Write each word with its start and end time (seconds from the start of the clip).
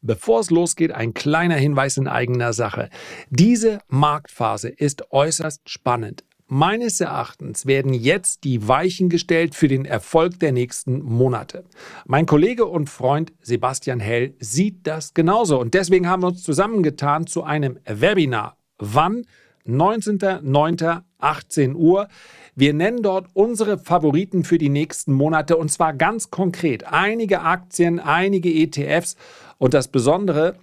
Bevor 0.00 0.40
es 0.40 0.50
losgeht, 0.50 0.92
ein 0.92 1.12
kleiner 1.12 1.56
Hinweis 1.56 1.96
in 1.96 2.06
eigener 2.06 2.52
Sache. 2.52 2.88
Diese 3.30 3.80
Marktphase 3.88 4.68
ist 4.68 5.10
äußerst 5.10 5.68
spannend. 5.68 6.24
Meines 6.50 6.98
Erachtens 7.00 7.66
werden 7.66 7.92
jetzt 7.92 8.44
die 8.44 8.66
Weichen 8.66 9.10
gestellt 9.10 9.54
für 9.54 9.68
den 9.68 9.84
Erfolg 9.84 10.40
der 10.40 10.52
nächsten 10.52 11.02
Monate. 11.02 11.64
Mein 12.06 12.24
Kollege 12.24 12.64
und 12.64 12.88
Freund 12.88 13.34
Sebastian 13.42 14.00
Hell 14.00 14.34
sieht 14.40 14.86
das 14.86 15.12
genauso 15.12 15.60
und 15.60 15.74
deswegen 15.74 16.08
haben 16.08 16.22
wir 16.22 16.28
uns 16.28 16.42
zusammengetan 16.42 17.26
zu 17.26 17.42
einem 17.42 17.78
Webinar. 17.84 18.56
Wann? 18.78 19.26
19.09.18 19.68 21.74
Uhr. 21.74 22.08
Wir 22.54 22.72
nennen 22.74 23.02
dort 23.02 23.26
unsere 23.34 23.78
Favoriten 23.78 24.44
für 24.44 24.58
die 24.58 24.70
nächsten 24.70 25.12
Monate 25.12 25.56
und 25.56 25.70
zwar 25.70 25.94
ganz 25.94 26.30
konkret. 26.30 26.92
Einige 26.92 27.42
Aktien, 27.42 28.00
einige 28.00 28.48
ETFs 28.48 29.16
und 29.58 29.74
das 29.74 29.88
Besondere, 29.88 30.56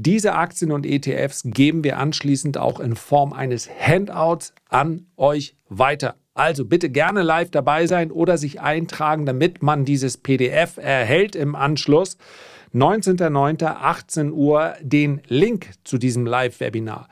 diese 0.00 0.34
Aktien 0.34 0.70
und 0.70 0.86
ETFs 0.86 1.42
geben 1.44 1.82
wir 1.82 1.98
anschließend 1.98 2.56
auch 2.56 2.78
in 2.78 2.94
Form 2.94 3.32
eines 3.32 3.68
Handouts 3.68 4.54
an 4.68 5.06
euch 5.16 5.56
weiter. 5.68 6.14
Also 6.34 6.64
bitte 6.64 6.88
gerne 6.88 7.22
live 7.22 7.50
dabei 7.50 7.88
sein 7.88 8.12
oder 8.12 8.38
sich 8.38 8.60
eintragen, 8.60 9.26
damit 9.26 9.60
man 9.60 9.84
dieses 9.84 10.16
PDF 10.16 10.76
erhält 10.76 11.34
im 11.34 11.56
Anschluss. 11.56 12.16
19.09.18 12.72 14.30
Uhr 14.30 14.74
den 14.80 15.20
Link 15.26 15.70
zu 15.82 15.98
diesem 15.98 16.26
Live-Webinar. 16.26 17.08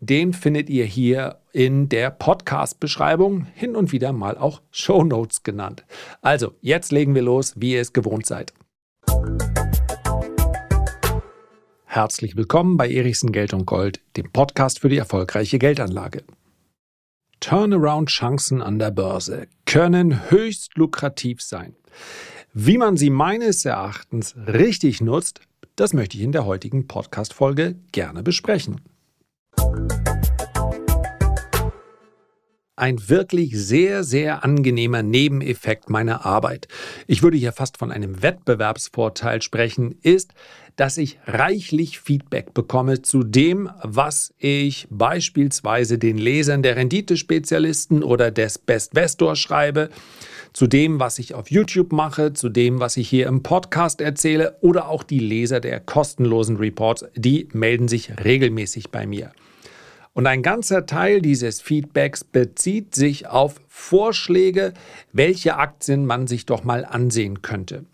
Den 0.00 0.34
findet 0.34 0.68
ihr 0.68 0.84
hier 0.84 1.38
in 1.52 1.88
der 1.88 2.10
Podcast-Beschreibung, 2.10 3.46
hin 3.54 3.74
und 3.74 3.92
wieder 3.92 4.12
mal 4.12 4.36
auch 4.36 4.60
Show 4.70 5.02
Notes 5.02 5.42
genannt. 5.42 5.86
Also, 6.20 6.52
jetzt 6.60 6.92
legen 6.92 7.14
wir 7.14 7.22
los, 7.22 7.54
wie 7.56 7.72
ihr 7.72 7.80
es 7.80 7.94
gewohnt 7.94 8.26
seid. 8.26 8.52
Herzlich 11.86 12.36
willkommen 12.36 12.76
bei 12.76 12.92
Erichsen 12.92 13.32
Geld 13.32 13.54
und 13.54 13.64
Gold, 13.64 14.02
dem 14.18 14.30
Podcast 14.30 14.80
für 14.80 14.90
die 14.90 14.98
erfolgreiche 14.98 15.58
Geldanlage. 15.58 16.24
Turnaround-Chancen 17.40 18.60
an 18.60 18.78
der 18.78 18.90
Börse 18.90 19.46
können 19.64 20.30
höchst 20.30 20.76
lukrativ 20.76 21.40
sein. 21.40 21.74
Wie 22.52 22.76
man 22.76 22.98
sie 22.98 23.08
meines 23.08 23.64
Erachtens 23.64 24.36
richtig 24.36 25.00
nutzt, 25.00 25.40
das 25.74 25.94
möchte 25.94 26.18
ich 26.18 26.22
in 26.22 26.32
der 26.32 26.44
heutigen 26.44 26.86
Podcast-Folge 26.86 27.76
gerne 27.92 28.22
besprechen. 28.22 28.82
Ein 32.76 33.08
wirklich 33.08 33.58
sehr, 33.58 34.04
sehr 34.04 34.44
angenehmer 34.44 35.02
Nebeneffekt 35.02 35.88
meiner 35.88 36.26
Arbeit. 36.26 36.68
Ich 37.06 37.22
würde 37.22 37.38
hier 37.38 37.52
fast 37.52 37.78
von 37.78 37.90
einem 37.90 38.22
Wettbewerbsvorteil 38.22 39.40
sprechen, 39.40 39.98
ist, 40.02 40.34
dass 40.76 40.98
ich 40.98 41.18
reichlich 41.24 41.98
Feedback 41.98 42.52
bekomme 42.52 43.00
zu 43.00 43.22
dem, 43.22 43.70
was 43.82 44.34
ich 44.36 44.86
beispielsweise 44.90 45.98
den 45.98 46.18
Lesern 46.18 46.62
der 46.62 46.76
Renditespezialisten 46.76 48.02
oder 48.02 48.30
des 48.30 48.58
Best 48.58 48.92
Vestor 48.94 49.36
schreibe, 49.36 49.88
zu 50.52 50.66
dem, 50.66 51.00
was 51.00 51.18
ich 51.18 51.34
auf 51.34 51.50
YouTube 51.50 51.92
mache, 51.92 52.32
zu 52.32 52.48
dem, 52.48 52.80
was 52.80 52.96
ich 52.96 53.08
hier 53.08 53.26
im 53.26 53.42
Podcast 53.42 54.00
erzähle 54.00 54.56
oder 54.60 54.88
auch 54.88 55.02
die 55.02 55.18
Leser 55.18 55.60
der 55.60 55.80
kostenlosen 55.80 56.56
Reports, 56.56 57.04
die 57.14 57.48
melden 57.52 57.88
sich 57.88 58.12
regelmäßig 58.24 58.90
bei 58.90 59.06
mir. 59.06 59.32
Und 60.16 60.26
ein 60.26 60.42
ganzer 60.42 60.86
Teil 60.86 61.20
dieses 61.20 61.60
Feedbacks 61.60 62.24
bezieht 62.24 62.94
sich 62.94 63.26
auf 63.26 63.60
Vorschläge, 63.68 64.72
welche 65.12 65.56
Aktien 65.56 66.06
man 66.06 66.26
sich 66.26 66.46
doch 66.46 66.64
mal 66.64 66.86
ansehen 66.86 67.42
könnte. 67.42 67.84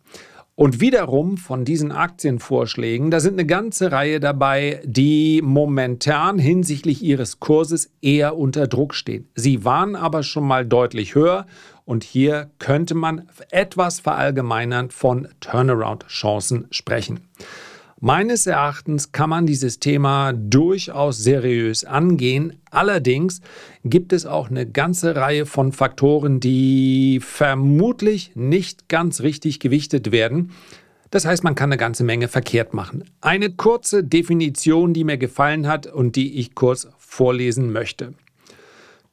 Und 0.54 0.80
wiederum 0.80 1.38
von 1.38 1.64
diesen 1.64 1.90
Aktienvorschlägen, 1.90 3.10
da 3.10 3.18
sind 3.18 3.32
eine 3.32 3.46
ganze 3.46 3.90
Reihe 3.90 4.20
dabei, 4.20 4.80
die 4.84 5.40
momentan 5.42 6.38
hinsichtlich 6.38 7.02
ihres 7.02 7.40
Kurses 7.40 7.90
eher 8.02 8.36
unter 8.36 8.68
Druck 8.68 8.94
stehen. 8.94 9.28
Sie 9.34 9.64
waren 9.64 9.96
aber 9.96 10.22
schon 10.22 10.46
mal 10.46 10.66
deutlich 10.66 11.16
höher 11.16 11.46
und 11.84 12.04
hier 12.04 12.50
könnte 12.58 12.94
man 12.94 13.28
etwas 13.50 14.00
verallgemeinernd 14.00 14.92
von 14.92 15.28
Turnaround-Chancen 15.40 16.68
sprechen. 16.70 17.28
Meines 18.04 18.48
Erachtens 18.48 19.12
kann 19.12 19.30
man 19.30 19.46
dieses 19.46 19.78
Thema 19.78 20.32
durchaus 20.32 21.18
seriös 21.18 21.84
angehen. 21.84 22.60
Allerdings 22.72 23.40
gibt 23.84 24.12
es 24.12 24.26
auch 24.26 24.50
eine 24.50 24.66
ganze 24.66 25.14
Reihe 25.14 25.46
von 25.46 25.70
Faktoren, 25.70 26.40
die 26.40 27.20
vermutlich 27.22 28.32
nicht 28.34 28.88
ganz 28.88 29.20
richtig 29.20 29.60
gewichtet 29.60 30.10
werden. 30.10 30.50
Das 31.10 31.26
heißt, 31.26 31.44
man 31.44 31.54
kann 31.54 31.68
eine 31.70 31.76
ganze 31.76 32.02
Menge 32.02 32.26
verkehrt 32.26 32.74
machen. 32.74 33.04
Eine 33.20 33.50
kurze 33.50 34.02
Definition, 34.02 34.94
die 34.94 35.04
mir 35.04 35.18
gefallen 35.18 35.68
hat 35.68 35.86
und 35.86 36.16
die 36.16 36.40
ich 36.40 36.56
kurz 36.56 36.88
vorlesen 36.98 37.70
möchte. 37.70 38.14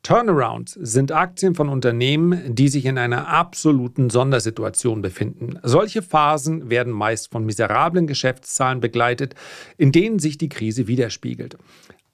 Turnarounds 0.03 0.73
sind 0.73 1.11
Aktien 1.11 1.55
von 1.55 1.69
Unternehmen, 1.69 2.55
die 2.55 2.69
sich 2.69 2.85
in 2.85 2.97
einer 2.97 3.27
absoluten 3.27 4.09
Sondersituation 4.09 5.01
befinden. 5.01 5.59
Solche 5.63 6.01
Phasen 6.01 6.69
werden 6.69 6.93
meist 6.93 7.31
von 7.31 7.45
miserablen 7.45 8.07
Geschäftszahlen 8.07 8.79
begleitet, 8.79 9.35
in 9.77 9.91
denen 9.91 10.19
sich 10.19 10.37
die 10.37 10.49
Krise 10.49 10.87
widerspiegelt. 10.87 11.57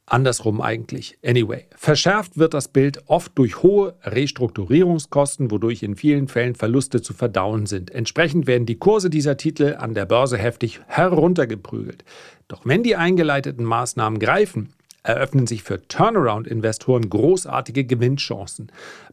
Andersrum 0.08 0.62
eigentlich. 0.62 1.18
Anyway, 1.26 1.66
verschärft 1.76 2.38
wird 2.38 2.54
das 2.54 2.68
Bild 2.68 3.02
oft 3.08 3.36
durch 3.38 3.64
hohe 3.64 3.96
Restrukturierungskosten, 4.04 5.50
wodurch 5.50 5.82
in 5.82 5.96
vielen 5.96 6.28
Fällen 6.28 6.54
Verluste 6.54 7.02
zu 7.02 7.14
verdauen 7.14 7.66
sind. 7.66 7.90
Entsprechend 7.90 8.46
werden 8.46 8.68
die 8.68 8.78
Kurse 8.78 9.10
dieser 9.10 9.38
Titel 9.38 9.76
an 9.80 9.96
der 9.96 10.06
Börse 10.06 10.38
heftig 10.38 10.80
heruntergeprügelt. 10.86 12.04
Doch 12.48 12.66
wenn 12.66 12.84
die 12.84 12.96
eingeleiteten 12.96 13.66
Maßnahmen 13.66 14.20
greifen, 14.20 14.74
eröffnen 15.06 15.48
sich 15.48 15.64
für 15.64 15.88
Turnaround-Investoren 15.88 17.10
großartige 17.10 17.86
Gewinnchancen. 17.86 18.72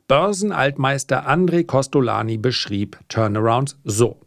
Börsenaltmeister 0.08 1.28
André 1.28 1.64
Costolani 1.64 2.38
beschrieb 2.38 2.98
Turnarounds 3.08 3.78
so. 3.84 4.18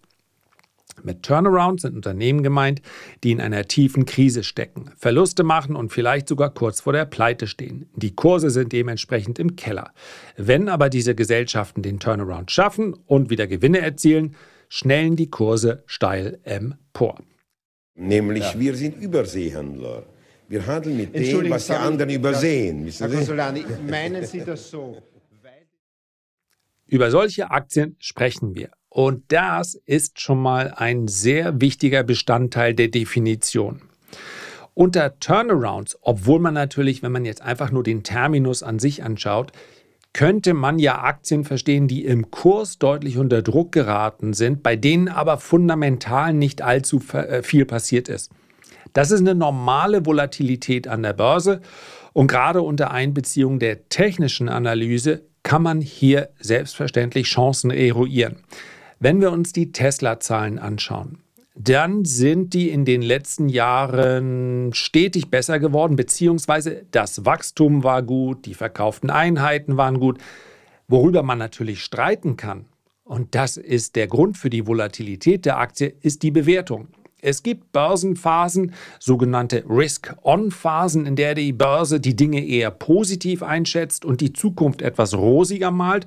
Mit 1.04 1.24
Turnarounds 1.24 1.84
sind 1.84 1.96
Unternehmen 1.96 2.42
gemeint, 2.42 2.82
die 3.24 3.32
in 3.32 3.42
einer 3.42 3.66
tiefen 3.66 4.06
Krise 4.06 4.44
stecken, 4.44 4.92
Verluste 4.98 5.44
machen 5.44 5.76
und 5.76 5.92
vielleicht 5.92 6.28
sogar 6.28 6.52
kurz 6.52 6.82
vor 6.82 6.94
der 6.94 7.06
Pleite 7.06 7.48
stehen. 7.48 7.90
Die 7.96 8.16
Kurse 8.16 8.50
sind 8.50 8.72
dementsprechend 8.72 9.38
im 9.38 9.56
Keller. 9.56 9.92
Wenn 10.38 10.70
aber 10.70 10.90
diese 10.90 11.14
Gesellschaften 11.14 11.82
den 11.82 12.00
Turnaround 12.00 12.50
schaffen 12.50 12.96
und 13.06 13.30
wieder 13.30 13.46
Gewinne 13.46 13.80
erzielen, 13.80 14.36
schnellen 14.70 15.16
die 15.16 15.30
Kurse 15.30 15.84
steil 15.86 16.40
empor. 16.44 17.20
Nämlich 17.96 18.54
ja. 18.54 18.60
wir 18.60 18.76
sind 18.76 19.02
Überseehandler. 19.02 20.04
Wir 20.48 20.66
handeln 20.66 20.98
mit 20.98 21.16
dem, 21.16 21.50
was 21.50 21.68
die 21.68 21.74
anderen 21.74 22.10
übersehen. 22.10 22.88
Herr 22.88 23.10
Consolani, 23.10 23.66
meinen 23.88 24.26
Sie 24.26 24.42
das 24.42 24.70
so? 24.70 25.02
Über 26.88 27.10
solche 27.10 27.50
Aktien 27.50 27.96
sprechen 28.00 28.56
wir. 28.56 28.70
Und 28.90 29.24
das 29.30 29.76
ist 29.86 30.22
schon 30.22 30.42
mal 30.42 30.74
ein 30.76 31.08
sehr 31.08 31.60
wichtiger 31.60 32.04
Bestandteil 32.04 32.74
der 32.74 32.90
Definition. 32.90 33.82
Unter 34.74 35.20
Turnarounds, 35.20 35.98
obwohl 36.02 36.40
man 36.40 36.54
natürlich, 36.54 37.02
wenn 37.02 37.12
man 37.12 37.26
jetzt 37.26 37.42
einfach 37.42 37.72
nur 37.72 37.84
den 37.84 38.04
Terminus 38.04 38.62
an 38.62 38.78
sich 38.78 39.04
anschaut, 39.04 39.52
könnte 40.14 40.54
man 40.54 40.80
ja 40.80 41.02
Aktien 41.02 41.44
verstehen, 41.44 41.90
die 41.90 42.06
im 42.06 42.32
Kurs 42.32 42.78
deutlich 42.78 43.18
unter 43.18 43.42
Druck 43.42 43.72
geraten 43.72 44.34
sind, 44.34 44.64
bei 44.64 44.78
denen 44.78 45.10
aber 45.10 45.40
fundamental 45.40 46.34
nicht 46.34 46.62
allzu 46.62 47.02
äh, 47.12 47.42
viel 47.44 47.66
passiert 47.66 48.08
ist. 48.08 48.32
Das 48.96 49.12
ist 49.12 49.20
eine 49.20 49.36
normale 49.36 50.06
Volatilität 50.06 50.88
an 50.88 51.04
der 51.04 51.12
Börse 51.12 51.60
und 52.14 52.28
gerade 52.28 52.62
unter 52.62 52.92
Einbeziehung 52.92 53.60
der 53.60 53.90
technischen 53.90 54.48
Analyse 54.48 55.24
kann 55.44 55.62
man 55.64 55.82
hier 55.82 56.30
selbstverständlich 56.40 57.28
Chancen 57.28 57.72
eruieren. 57.72 58.38
Wenn 59.02 59.20
wir 59.20 59.34
uns 59.34 59.52
die 59.52 59.74
Tesla-Zahlen 59.74 60.60
anschauen, 60.60 61.20
dann 61.56 62.06
sind 62.06 62.54
die 62.54 62.70
in 62.70 62.86
den 62.86 63.02
letzten 63.02 63.50
Jahren 63.50 64.74
stetig 64.74 65.30
besser 65.30 65.60
geworden, 65.60 65.98
beziehungsweise 65.98 66.86
das 66.92 67.26
Wachstum 67.26 67.84
war 67.84 68.02
gut, 68.02 68.46
die 68.46 68.54
verkauften 68.54 69.10
Einheiten 69.10 69.76
waren 69.76 70.00
gut. 70.00 70.20
Worüber 70.88 71.22
man 71.22 71.38
natürlich 71.38 71.84
streiten 71.84 72.38
kann, 72.38 72.68
und 73.04 73.36
das 73.36 73.58
ist 73.58 73.98
der 73.98 74.08
Grund 74.08 74.38
für 74.38 74.50
die 74.50 74.66
Volatilität 74.66 75.44
der 75.44 75.58
Aktie, 75.58 75.94
ist 76.00 76.24
die 76.24 76.32
Bewertung. 76.32 76.88
Es 77.26 77.42
gibt 77.42 77.72
Börsenphasen, 77.72 78.74
sogenannte 79.00 79.64
Risk-On-Phasen, 79.68 81.08
in 81.08 81.16
der 81.16 81.34
die 81.34 81.54
Börse 81.54 82.00
die 82.00 82.16
Dinge 82.16 82.46
eher 82.46 82.70
positiv 82.70 83.42
einschätzt 83.42 84.06
und 84.06 84.22
die 84.22 84.32
Zukunft 84.32 84.84
etwas 84.84 85.16
rosiger 85.16 85.72
malt. 85.72 86.06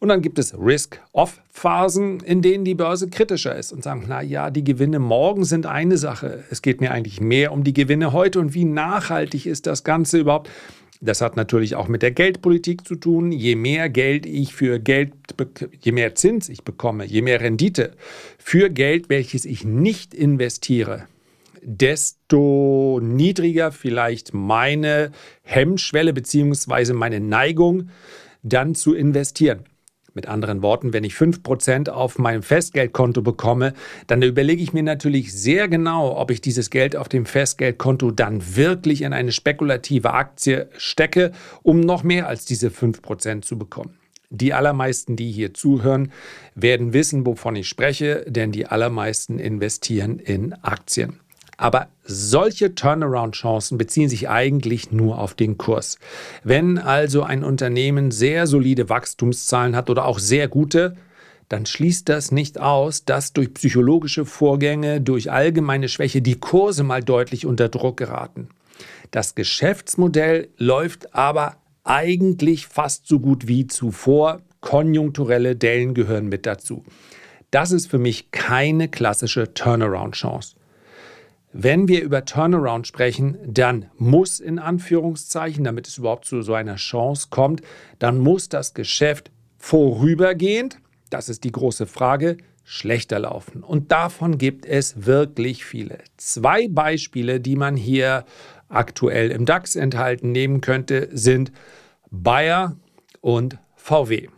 Und 0.00 0.08
dann 0.08 0.22
gibt 0.22 0.40
es 0.40 0.58
Risk-Off-Phasen, 0.58 2.18
in 2.18 2.42
denen 2.42 2.64
die 2.64 2.74
Börse 2.74 3.08
kritischer 3.08 3.54
ist 3.54 3.72
und 3.72 3.84
sagt, 3.84 4.06
na 4.08 4.20
ja, 4.22 4.50
die 4.50 4.64
Gewinne 4.64 4.98
morgen 4.98 5.44
sind 5.44 5.66
eine 5.66 5.98
Sache. 5.98 6.42
Es 6.50 6.62
geht 6.62 6.80
mir 6.80 6.90
eigentlich 6.90 7.20
mehr 7.20 7.52
um 7.52 7.62
die 7.62 7.72
Gewinne 7.72 8.12
heute 8.12 8.40
und 8.40 8.52
wie 8.52 8.64
nachhaltig 8.64 9.46
ist 9.46 9.68
das 9.68 9.84
Ganze 9.84 10.18
überhaupt. 10.18 10.50
Das 11.00 11.20
hat 11.20 11.36
natürlich 11.36 11.74
auch 11.76 11.88
mit 11.88 12.02
der 12.02 12.10
Geldpolitik 12.10 12.86
zu 12.86 12.96
tun. 12.96 13.32
Je 13.32 13.54
mehr 13.54 13.88
Geld 13.88 14.26
ich 14.26 14.54
für 14.54 14.78
Geld, 14.78 15.12
je 15.80 15.92
mehr 15.92 16.14
Zins 16.14 16.48
ich 16.48 16.62
bekomme, 16.62 17.04
je 17.04 17.22
mehr 17.22 17.40
Rendite 17.40 17.92
für 18.38 18.70
Geld, 18.70 19.08
welches 19.08 19.44
ich 19.44 19.64
nicht 19.64 20.14
investiere, 20.14 21.06
desto 21.62 23.00
niedriger 23.02 23.72
vielleicht 23.72 24.32
meine 24.32 25.12
Hemmschwelle 25.42 26.12
bzw. 26.12 26.92
meine 26.92 27.20
Neigung, 27.20 27.90
dann 28.42 28.74
zu 28.74 28.94
investieren. 28.94 29.64
Mit 30.16 30.28
anderen 30.28 30.62
Worten, 30.62 30.94
wenn 30.94 31.04
ich 31.04 31.12
5% 31.12 31.90
auf 31.90 32.18
meinem 32.18 32.42
Festgeldkonto 32.42 33.20
bekomme, 33.20 33.74
dann 34.06 34.22
überlege 34.22 34.62
ich 34.62 34.72
mir 34.72 34.82
natürlich 34.82 35.34
sehr 35.34 35.68
genau, 35.68 36.16
ob 36.16 36.30
ich 36.30 36.40
dieses 36.40 36.70
Geld 36.70 36.96
auf 36.96 37.10
dem 37.10 37.26
Festgeldkonto 37.26 38.12
dann 38.12 38.56
wirklich 38.56 39.02
in 39.02 39.12
eine 39.12 39.30
spekulative 39.30 40.14
Aktie 40.14 40.70
stecke, 40.78 41.32
um 41.62 41.80
noch 41.80 42.02
mehr 42.02 42.28
als 42.28 42.46
diese 42.46 42.68
5% 42.68 43.42
zu 43.42 43.58
bekommen. 43.58 43.98
Die 44.30 44.54
allermeisten, 44.54 45.16
die 45.16 45.30
hier 45.30 45.52
zuhören, 45.52 46.10
werden 46.54 46.94
wissen, 46.94 47.26
wovon 47.26 47.54
ich 47.54 47.68
spreche, 47.68 48.24
denn 48.26 48.52
die 48.52 48.64
allermeisten 48.64 49.38
investieren 49.38 50.18
in 50.18 50.54
Aktien. 50.54 51.20
Aber 51.56 51.88
solche 52.04 52.74
Turnaround-Chancen 52.74 53.78
beziehen 53.78 54.08
sich 54.08 54.28
eigentlich 54.28 54.92
nur 54.92 55.18
auf 55.18 55.34
den 55.34 55.56
Kurs. 55.56 55.98
Wenn 56.44 56.78
also 56.78 57.22
ein 57.22 57.44
Unternehmen 57.44 58.10
sehr 58.10 58.46
solide 58.46 58.88
Wachstumszahlen 58.88 59.74
hat 59.74 59.88
oder 59.88 60.04
auch 60.04 60.18
sehr 60.18 60.48
gute, 60.48 60.96
dann 61.48 61.64
schließt 61.64 62.08
das 62.08 62.32
nicht 62.32 62.60
aus, 62.60 63.04
dass 63.04 63.32
durch 63.32 63.54
psychologische 63.54 64.24
Vorgänge, 64.24 65.00
durch 65.00 65.30
allgemeine 65.30 65.88
Schwäche 65.88 66.20
die 66.20 66.38
Kurse 66.38 66.82
mal 66.82 67.02
deutlich 67.02 67.46
unter 67.46 67.68
Druck 67.68 67.96
geraten. 67.96 68.48
Das 69.10 69.34
Geschäftsmodell 69.34 70.48
läuft 70.58 71.14
aber 71.14 71.56
eigentlich 71.84 72.66
fast 72.66 73.06
so 73.06 73.20
gut 73.20 73.46
wie 73.46 73.66
zuvor. 73.66 74.40
Konjunkturelle 74.60 75.54
Dellen 75.54 75.94
gehören 75.94 76.28
mit 76.28 76.44
dazu. 76.44 76.84
Das 77.52 77.70
ist 77.70 77.86
für 77.86 77.98
mich 77.98 78.32
keine 78.32 78.88
klassische 78.88 79.54
Turnaround-Chance. 79.54 80.56
Wenn 81.58 81.88
wir 81.88 82.02
über 82.02 82.26
Turnaround 82.26 82.86
sprechen, 82.86 83.38
dann 83.46 83.86
muss 83.96 84.40
in 84.40 84.58
Anführungszeichen, 84.58 85.64
damit 85.64 85.88
es 85.88 85.96
überhaupt 85.96 86.26
zu 86.26 86.42
so 86.42 86.52
einer 86.52 86.76
Chance 86.76 87.28
kommt, 87.30 87.62
dann 87.98 88.18
muss 88.18 88.50
das 88.50 88.74
Geschäft 88.74 89.30
vorübergehend, 89.56 90.78
das 91.08 91.30
ist 91.30 91.44
die 91.44 91.52
große 91.52 91.86
Frage, 91.86 92.36
schlechter 92.62 93.20
laufen. 93.20 93.62
Und 93.62 93.90
davon 93.90 94.36
gibt 94.36 94.66
es 94.66 95.06
wirklich 95.06 95.64
viele. 95.64 96.00
Zwei 96.18 96.68
Beispiele, 96.68 97.40
die 97.40 97.56
man 97.56 97.74
hier 97.74 98.26
aktuell 98.68 99.30
im 99.30 99.46
DAX 99.46 99.76
enthalten 99.76 100.32
nehmen 100.32 100.60
könnte, 100.60 101.08
sind 101.10 101.52
Bayer 102.10 102.76
und 103.22 103.56
VW 103.76 104.28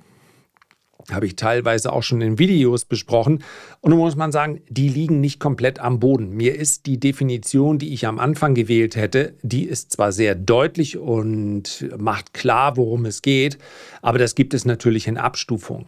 habe 1.10 1.26
ich 1.26 1.36
teilweise 1.36 1.92
auch 1.92 2.02
schon 2.02 2.20
in 2.20 2.38
Videos 2.38 2.84
besprochen. 2.84 3.42
Und 3.80 3.90
nun 3.90 4.00
muss 4.00 4.16
man 4.16 4.32
sagen, 4.32 4.60
die 4.68 4.88
liegen 4.88 5.20
nicht 5.20 5.40
komplett 5.40 5.78
am 5.78 6.00
Boden. 6.00 6.30
Mir 6.30 6.54
ist 6.54 6.86
die 6.86 7.00
Definition, 7.00 7.78
die 7.78 7.92
ich 7.92 8.06
am 8.06 8.18
Anfang 8.18 8.54
gewählt 8.54 8.96
hätte, 8.96 9.34
die 9.42 9.64
ist 9.64 9.92
zwar 9.92 10.12
sehr 10.12 10.34
deutlich 10.34 10.96
und 10.96 11.88
macht 11.98 12.34
klar, 12.34 12.76
worum 12.76 13.04
es 13.04 13.22
geht, 13.22 13.58
aber 14.02 14.18
das 14.18 14.34
gibt 14.34 14.54
es 14.54 14.64
natürlich 14.64 15.06
in 15.06 15.16
Abstufung. 15.16 15.86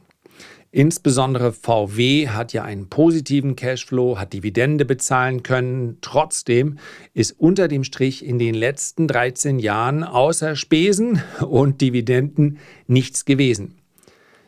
Insbesondere 0.73 1.53
VW 1.53 2.29
hat 2.29 2.53
ja 2.53 2.63
einen 2.63 2.89
positiven 2.89 3.57
Cashflow, 3.57 4.19
hat 4.19 4.33
Dividende 4.33 4.85
bezahlen 4.85 5.43
können. 5.43 5.99
Trotzdem 6.01 6.79
ist 7.13 7.33
unter 7.33 7.67
dem 7.67 7.83
Strich 7.83 8.25
in 8.25 8.39
den 8.39 8.55
letzten 8.55 9.09
13 9.09 9.59
Jahren 9.59 10.05
außer 10.05 10.55
Spesen 10.55 11.21
und 11.41 11.81
Dividenden 11.81 12.59
nichts 12.87 13.25
gewesen. 13.25 13.79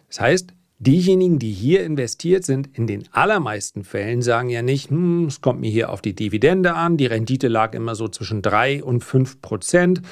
Das 0.06 0.20
heißt, 0.20 0.54
Diejenigen, 0.84 1.38
die 1.38 1.52
hier 1.52 1.84
investiert 1.84 2.44
sind, 2.44 2.76
in 2.76 2.88
den 2.88 3.04
allermeisten 3.12 3.84
Fällen 3.84 4.20
sagen 4.20 4.48
ja 4.48 4.62
nicht, 4.62 4.90
hm, 4.90 5.26
es 5.26 5.40
kommt 5.40 5.60
mir 5.60 5.70
hier 5.70 5.90
auf 5.90 6.02
die 6.02 6.12
Dividende 6.12 6.74
an, 6.74 6.96
die 6.96 7.06
Rendite 7.06 7.46
lag 7.46 7.72
immer 7.74 7.94
so 7.94 8.08
zwischen 8.08 8.42
3 8.42 8.82
und 8.82 9.04
5 9.04 9.40
Prozent 9.40 10.02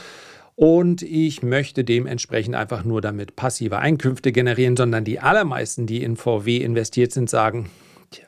und 0.55 1.02
ich 1.02 1.43
möchte 1.43 1.82
dementsprechend 1.82 2.55
einfach 2.55 2.84
nur 2.84 3.00
damit 3.00 3.34
passive 3.34 3.81
Einkünfte 3.81 4.31
generieren, 4.31 4.76
sondern 4.76 5.02
die 5.02 5.19
allermeisten, 5.19 5.87
die 5.87 6.05
in 6.05 6.14
VW 6.14 6.58
investiert 6.58 7.11
sind, 7.11 7.28
sagen, 7.28 7.69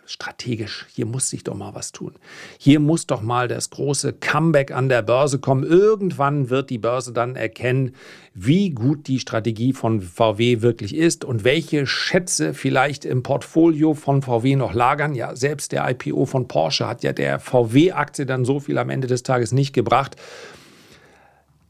strategisch, 0.06 0.86
hier 0.92 1.06
muss 1.06 1.28
sich 1.28 1.42
doch 1.42 1.54
mal 1.54 1.74
was 1.74 1.90
tun. 1.90 2.12
Hier 2.58 2.78
muss 2.78 3.06
doch 3.06 3.22
mal 3.22 3.48
das 3.48 3.70
große 3.70 4.12
Comeback 4.12 4.70
an 4.70 4.88
der 4.88 5.02
Börse 5.02 5.38
kommen. 5.38 5.64
Irgendwann 5.64 6.50
wird 6.50 6.70
die 6.70 6.78
Börse 6.78 7.12
dann 7.12 7.34
erkennen, 7.34 7.94
wie 8.34 8.70
gut 8.70 9.08
die 9.08 9.18
Strategie 9.18 9.72
von 9.72 10.00
VW 10.00 10.62
wirklich 10.62 10.94
ist 10.94 11.24
und 11.24 11.44
welche 11.44 11.86
Schätze 11.86 12.54
vielleicht 12.54 13.04
im 13.04 13.22
Portfolio 13.22 13.94
von 13.94 14.22
VW 14.22 14.56
noch 14.56 14.74
lagern. 14.74 15.14
Ja, 15.14 15.34
selbst 15.34 15.72
der 15.72 15.88
IPO 15.90 16.26
von 16.26 16.46
Porsche 16.46 16.86
hat 16.86 17.02
ja 17.02 17.12
der 17.12 17.40
VW-Aktie 17.40 18.26
dann 18.26 18.44
so 18.44 18.60
viel 18.60 18.78
am 18.78 18.90
Ende 18.90 19.08
des 19.08 19.22
Tages 19.22 19.52
nicht 19.52 19.72
gebracht. 19.72 20.16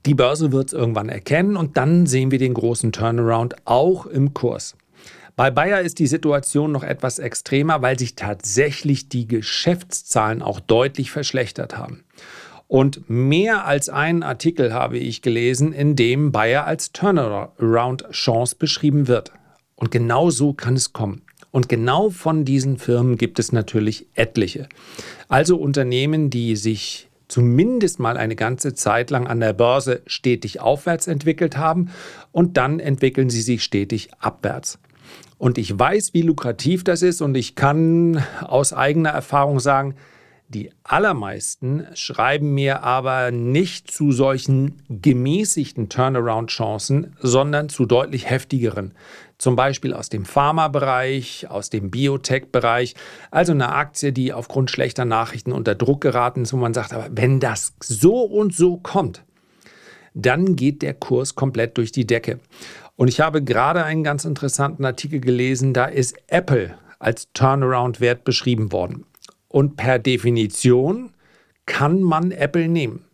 Die 0.04 0.14
Börse 0.14 0.50
wird 0.50 0.66
es 0.66 0.72
irgendwann 0.72 1.08
erkennen 1.08 1.56
und 1.56 1.76
dann 1.76 2.06
sehen 2.06 2.32
wir 2.32 2.38
den 2.38 2.54
großen 2.54 2.90
Turnaround 2.90 3.54
auch 3.64 4.04
im 4.06 4.34
Kurs. 4.34 4.74
Bei 5.34 5.50
Bayer 5.50 5.80
ist 5.80 5.98
die 5.98 6.06
Situation 6.06 6.72
noch 6.72 6.82
etwas 6.82 7.18
extremer, 7.18 7.80
weil 7.80 7.98
sich 7.98 8.16
tatsächlich 8.16 9.08
die 9.08 9.26
Geschäftszahlen 9.26 10.42
auch 10.42 10.60
deutlich 10.60 11.10
verschlechtert 11.10 11.76
haben. 11.76 12.04
Und 12.68 13.08
mehr 13.08 13.66
als 13.66 13.88
einen 13.88 14.22
Artikel 14.22 14.72
habe 14.72 14.98
ich 14.98 15.22
gelesen, 15.22 15.72
in 15.72 15.96
dem 15.96 16.32
Bayer 16.32 16.66
als 16.66 16.92
Turnaround-Chance 16.92 18.56
beschrieben 18.58 19.08
wird. 19.08 19.32
Und 19.74 19.90
genau 19.90 20.30
so 20.30 20.52
kann 20.52 20.74
es 20.74 20.92
kommen. 20.92 21.22
Und 21.50 21.68
genau 21.68 22.08
von 22.08 22.44
diesen 22.44 22.78
Firmen 22.78 23.18
gibt 23.18 23.38
es 23.38 23.52
natürlich 23.52 24.06
etliche. 24.14 24.68
Also 25.28 25.56
Unternehmen, 25.56 26.30
die 26.30 26.56
sich 26.56 27.10
zumindest 27.28 27.98
mal 27.98 28.16
eine 28.16 28.36
ganze 28.36 28.74
Zeit 28.74 29.10
lang 29.10 29.26
an 29.26 29.40
der 29.40 29.52
Börse 29.54 30.02
stetig 30.06 30.60
aufwärts 30.60 31.06
entwickelt 31.06 31.56
haben 31.56 31.90
und 32.32 32.56
dann 32.56 32.80
entwickeln 32.80 33.30
sie 33.30 33.42
sich 33.42 33.62
stetig 33.62 34.10
abwärts. 34.18 34.78
Und 35.42 35.58
ich 35.58 35.76
weiß, 35.76 36.14
wie 36.14 36.22
lukrativ 36.22 36.84
das 36.84 37.02
ist 37.02 37.20
und 37.20 37.36
ich 37.36 37.56
kann 37.56 38.22
aus 38.42 38.72
eigener 38.72 39.10
Erfahrung 39.10 39.58
sagen, 39.58 39.96
die 40.46 40.70
allermeisten 40.84 41.84
schreiben 41.94 42.54
mir 42.54 42.84
aber 42.84 43.32
nicht 43.32 43.90
zu 43.90 44.12
solchen 44.12 44.80
gemäßigten 44.88 45.88
Turnaround-Chancen, 45.88 47.16
sondern 47.18 47.68
zu 47.70 47.86
deutlich 47.86 48.30
heftigeren. 48.30 48.92
Zum 49.36 49.56
Beispiel 49.56 49.94
aus 49.94 50.10
dem 50.10 50.26
Pharmabereich, 50.26 51.48
aus 51.50 51.70
dem 51.70 51.90
Biotech-Bereich. 51.90 52.94
Also 53.32 53.50
eine 53.50 53.74
Aktie, 53.74 54.12
die 54.12 54.32
aufgrund 54.32 54.70
schlechter 54.70 55.04
Nachrichten 55.04 55.50
unter 55.50 55.74
Druck 55.74 56.02
geraten 56.02 56.42
ist, 56.42 56.52
wo 56.52 56.58
man 56.58 56.72
sagt, 56.72 56.92
aber 56.92 57.08
wenn 57.10 57.40
das 57.40 57.74
so 57.80 58.20
und 58.20 58.54
so 58.54 58.76
kommt, 58.76 59.24
dann 60.14 60.56
geht 60.56 60.82
der 60.82 60.94
Kurs 60.94 61.34
komplett 61.34 61.78
durch 61.78 61.92
die 61.92 62.06
Decke. 62.06 62.38
Und 63.02 63.08
ich 63.08 63.18
habe 63.18 63.42
gerade 63.42 63.82
einen 63.82 64.04
ganz 64.04 64.24
interessanten 64.24 64.84
Artikel 64.84 65.18
gelesen, 65.18 65.74
da 65.74 65.86
ist 65.86 66.14
Apple 66.28 66.78
als 67.00 67.26
Turnaround-Wert 67.32 68.22
beschrieben 68.22 68.70
worden. 68.70 69.06
Und 69.48 69.74
per 69.74 69.98
Definition 69.98 71.10
kann 71.66 72.00
man 72.00 72.30
Apple 72.30 72.68
nehmen. 72.68 73.04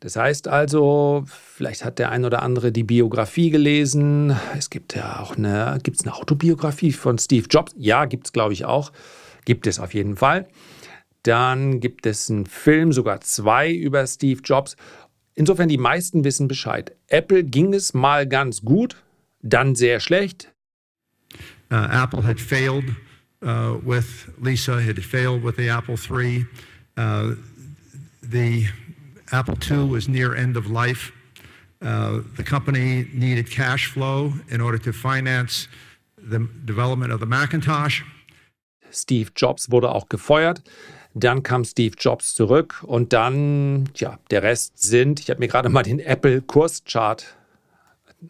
Das 0.00 0.16
heißt 0.16 0.48
also, 0.48 1.22
vielleicht 1.28 1.84
hat 1.84 2.00
der 2.00 2.10
ein 2.10 2.24
oder 2.24 2.42
andere 2.42 2.72
die 2.72 2.82
Biografie 2.82 3.50
gelesen. 3.50 4.34
Es 4.58 4.70
gibt 4.70 4.96
ja 4.96 5.20
auch 5.20 5.36
eine, 5.36 5.78
gibt 5.84 6.04
eine 6.04 6.16
Autobiografie 6.16 6.90
von 6.90 7.16
Steve 7.16 7.46
Jobs? 7.48 7.74
Ja, 7.76 8.06
gibt 8.06 8.26
es, 8.26 8.32
glaube 8.32 8.54
ich, 8.54 8.64
auch. 8.64 8.90
Gibt 9.44 9.68
es 9.68 9.78
auf 9.78 9.94
jeden 9.94 10.16
Fall. 10.16 10.48
Dann 11.22 11.78
gibt 11.78 12.06
es 12.06 12.28
einen 12.28 12.46
Film, 12.46 12.92
sogar 12.92 13.20
zwei 13.20 13.72
über 13.72 14.04
Steve 14.08 14.40
Jobs. 14.42 14.76
Insofern, 15.36 15.68
die 15.68 15.78
meisten 15.78 16.24
wissen 16.24 16.48
Bescheid. 16.48 16.92
Apple 17.08 17.44
ging 17.44 17.74
es 17.74 17.94
mal 17.94 18.26
ganz 18.26 18.62
gut, 18.62 18.96
dann 19.42 19.74
sehr 19.74 20.00
schlecht. 20.00 20.52
Uh, 21.70 21.88
Apple 21.90 22.22
had 22.22 22.40
failed 22.40 22.84
uh, 23.42 23.74
with 23.84 24.30
Lisa, 24.40 24.80
had 24.80 24.98
failed 25.04 25.44
with 25.44 25.56
the 25.56 25.68
Apple 25.68 25.96
III. 25.96 26.46
Uh, 26.96 27.34
the 28.22 28.66
Apple 29.30 29.58
II 29.60 29.90
was 29.90 30.08
near 30.08 30.34
end 30.34 30.56
of 30.56 30.70
life. 30.70 31.12
Uh, 31.82 32.22
the 32.36 32.42
company 32.42 33.06
needed 33.12 33.50
cash 33.50 33.86
flow 33.86 34.32
in 34.48 34.60
order 34.60 34.78
to 34.78 34.92
finance 34.92 35.68
the 36.16 36.48
development 36.64 37.12
of 37.12 37.20
the 37.20 37.26
Macintosh. 37.26 38.02
Steve 38.90 39.32
Jobs 39.34 39.70
wurde 39.70 39.90
auch 39.90 40.08
gefeuert. 40.08 40.62
Dann 41.18 41.42
kam 41.42 41.64
Steve 41.64 41.96
Jobs 41.98 42.34
zurück 42.34 42.84
und 42.86 43.14
dann, 43.14 43.88
ja, 43.94 44.18
der 44.30 44.42
Rest 44.42 44.82
sind, 44.82 45.18
ich 45.18 45.30
habe 45.30 45.40
mir 45.40 45.48
gerade 45.48 45.70
mal 45.70 45.82
den 45.82 45.98
Apple-Kurschart, 45.98 47.34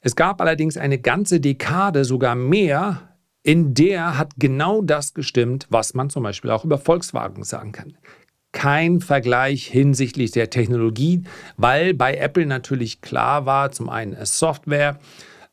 Es 0.00 0.16
gab 0.16 0.40
allerdings 0.40 0.76
eine 0.76 0.98
ganze 0.98 1.40
Dekade, 1.40 2.04
sogar 2.04 2.34
mehr, 2.34 3.16
in 3.42 3.74
der 3.74 4.18
hat 4.18 4.32
genau 4.38 4.82
das 4.82 5.14
gestimmt, 5.14 5.66
was 5.70 5.94
man 5.94 6.10
zum 6.10 6.22
Beispiel 6.24 6.50
auch 6.50 6.64
über 6.64 6.78
Volkswagen 6.78 7.44
sagen 7.44 7.72
kann. 7.72 7.96
Kein 8.56 9.02
Vergleich 9.02 9.66
hinsichtlich 9.66 10.30
der 10.30 10.48
Technologie, 10.48 11.24
weil 11.58 11.92
bei 11.92 12.16
Apple 12.16 12.46
natürlich 12.46 13.02
klar 13.02 13.44
war, 13.44 13.70
zum 13.70 13.90
einen 13.90 14.16
Software, 14.24 14.98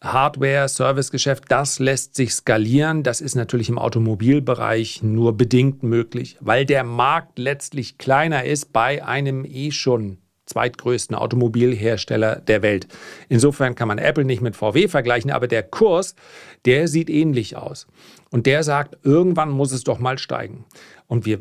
Hardware, 0.01 0.69
Servicegeschäft, 0.69 1.43
das 1.49 1.79
lässt 1.79 2.15
sich 2.15 2.33
skalieren. 2.33 3.03
Das 3.03 3.19
ist 3.19 3.35
natürlich 3.35 3.67
im 3.67 3.77
Automobilbereich 3.77 5.03
nur 5.03 5.35
bedingt 5.35 5.83
möglich, 5.83 6.37
weil 6.39 6.65
der 6.65 6.85
Markt 6.85 7.39
letztlich 7.39 7.97
kleiner 7.97 8.45
ist 8.45 8.71
bei 8.71 9.03
einem 9.03 9.43
eh 9.43 9.71
schon 9.71 10.19
zweitgrößten 10.45 11.13
Automobilhersteller 11.13 12.37
der 12.37 12.61
Welt. 12.61 12.87
Insofern 13.27 13.75
kann 13.75 13.89
man 13.89 13.97
Apple 13.97 14.23
nicht 14.23 14.41
mit 14.41 14.55
VW 14.55 14.87
vergleichen, 14.87 15.29
aber 15.29 15.49
der 15.49 15.63
Kurs, 15.63 16.15
der 16.63 16.87
sieht 16.87 17.09
ähnlich 17.09 17.57
aus. 17.57 17.85
Und 18.31 18.45
der 18.45 18.63
sagt, 18.63 18.97
irgendwann 19.03 19.51
muss 19.51 19.73
es 19.73 19.83
doch 19.83 19.99
mal 19.99 20.17
steigen. 20.17 20.63
Und 21.07 21.25
wir, 21.25 21.39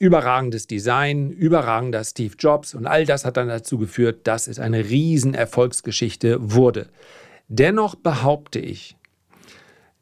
überragendes 0.00 0.66
Design, 0.66 1.30
überragender 1.30 2.02
Steve 2.02 2.34
Jobs 2.36 2.74
und 2.74 2.86
all 2.86 3.04
das 3.04 3.24
hat 3.24 3.36
dann 3.36 3.48
dazu 3.48 3.78
geführt, 3.78 4.26
dass 4.26 4.48
es 4.48 4.58
eine 4.58 4.88
Riesenerfolgsgeschichte 4.88 6.38
wurde. 6.54 6.88
Dennoch 7.48 7.94
behaupte 7.94 8.58
ich, 8.58 8.96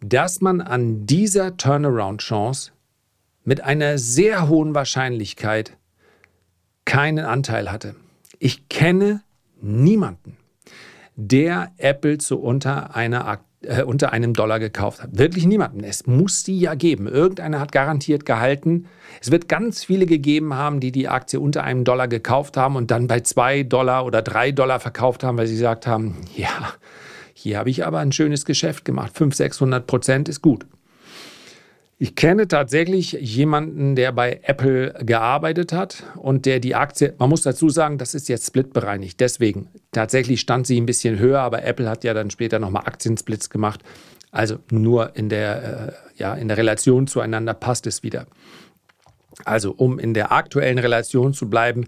dass 0.01 0.41
man 0.41 0.61
an 0.61 1.05
dieser 1.05 1.57
Turnaround-Chance 1.57 2.71
mit 3.45 3.61
einer 3.63 3.99
sehr 3.99 4.49
hohen 4.49 4.75
Wahrscheinlichkeit 4.75 5.77
keinen 6.85 7.25
Anteil 7.25 7.73
hatte. 7.73 7.97
Ich 8.39 8.69
kenne 8.69 9.23
niemanden, 9.61 10.37
der 11.17 11.73
Apple 11.77 12.19
zu 12.19 12.39
unter, 12.39 12.95
einer, 12.95 13.41
äh, 13.63 13.83
unter 13.83 14.13
einem 14.13 14.35
Dollar 14.35 14.59
gekauft 14.61 15.03
hat. 15.03 15.19
Wirklich 15.19 15.47
niemanden. 15.47 15.83
Es 15.83 16.07
muss 16.07 16.45
die 16.45 16.61
ja 16.61 16.75
geben. 16.75 17.07
Irgendeiner 17.09 17.61
hat 17.61 17.73
garantiert 17.73 18.25
gehalten. 18.25 18.87
Es 19.21 19.31
wird 19.31 19.49
ganz 19.49 19.85
viele 19.85 20.07
gegeben 20.07 20.55
haben, 20.55 20.81
die 20.81 20.93
die 20.93 21.09
Aktie 21.09 21.41
unter 21.41 21.65
einem 21.65 21.85
Dollar 21.85 22.09
gekauft 22.09 22.57
haben 22.57 22.77
und 22.77 22.91
dann 22.91 23.09
bei 23.09 23.21
zwei 23.21 23.63
Dollar 23.63 24.07
oder 24.07 24.23
drei 24.23 24.53
Dollar 24.53 24.81
verkauft 24.81 25.25
haben, 25.25 25.39
weil 25.39 25.47
sie 25.47 25.55
gesagt 25.55 25.87
haben, 25.87 26.17
ja, 26.37 26.73
hier 27.35 27.59
habe 27.59 27.71
ich 27.71 27.85
aber 27.85 27.99
ein 27.99 28.13
schönes 28.13 28.45
Geschäft 28.45 28.85
gemacht. 28.85 29.17
500, 29.17 29.37
600 29.37 29.87
Prozent 29.87 30.29
ist 30.29 30.43
gut. 30.43 30.67
Ich 32.01 32.15
kenne 32.15 32.47
tatsächlich 32.47 33.13
jemanden, 33.13 33.97
der 33.97 34.13
bei 34.13 34.39
Apple 34.45 34.95
gearbeitet 35.05 35.73
hat 35.73 36.05
und 36.15 36.47
der 36.47 36.61
die 36.61 36.77
Aktie, 36.77 37.15
man 37.19 37.29
muss 37.29 37.43
dazu 37.43 37.71
sagen, 37.71 37.99
das 37.99 38.15
ist 38.15 38.29
jetzt 38.29 38.47
splitbereinigt. 38.47 39.19
Deswegen, 39.19 39.69
tatsächlich 39.91 40.41
stand 40.41 40.69
sie 40.69 40.81
ein 40.81 40.87
bisschen 40.87 41.19
höher, 41.19 41.41
aber 41.41 41.65
Apple 41.65 41.91
hat 41.91 42.05
ja 42.05 42.15
dann 42.15 42.31
später 42.31 42.61
nochmal 42.61 42.85
Aktiensplits 42.87 43.51
gemacht. 43.51 43.83
Also 44.31 44.59
nur 44.71 45.17
in 45.17 45.29
der, 45.29 45.97
äh, 46.15 46.21
ja, 46.21 46.35
in 46.35 46.47
der 46.47 46.57
Relation 46.57 47.09
zueinander 47.09 47.55
passt 47.55 47.85
es 47.89 48.05
wieder. 48.05 48.27
Also 49.45 49.75
um 49.77 49.99
in 49.99 50.15
der 50.15 50.31
aktuellen 50.31 50.79
Relation 50.79 51.33
zu 51.33 51.51
bleiben, 51.51 51.87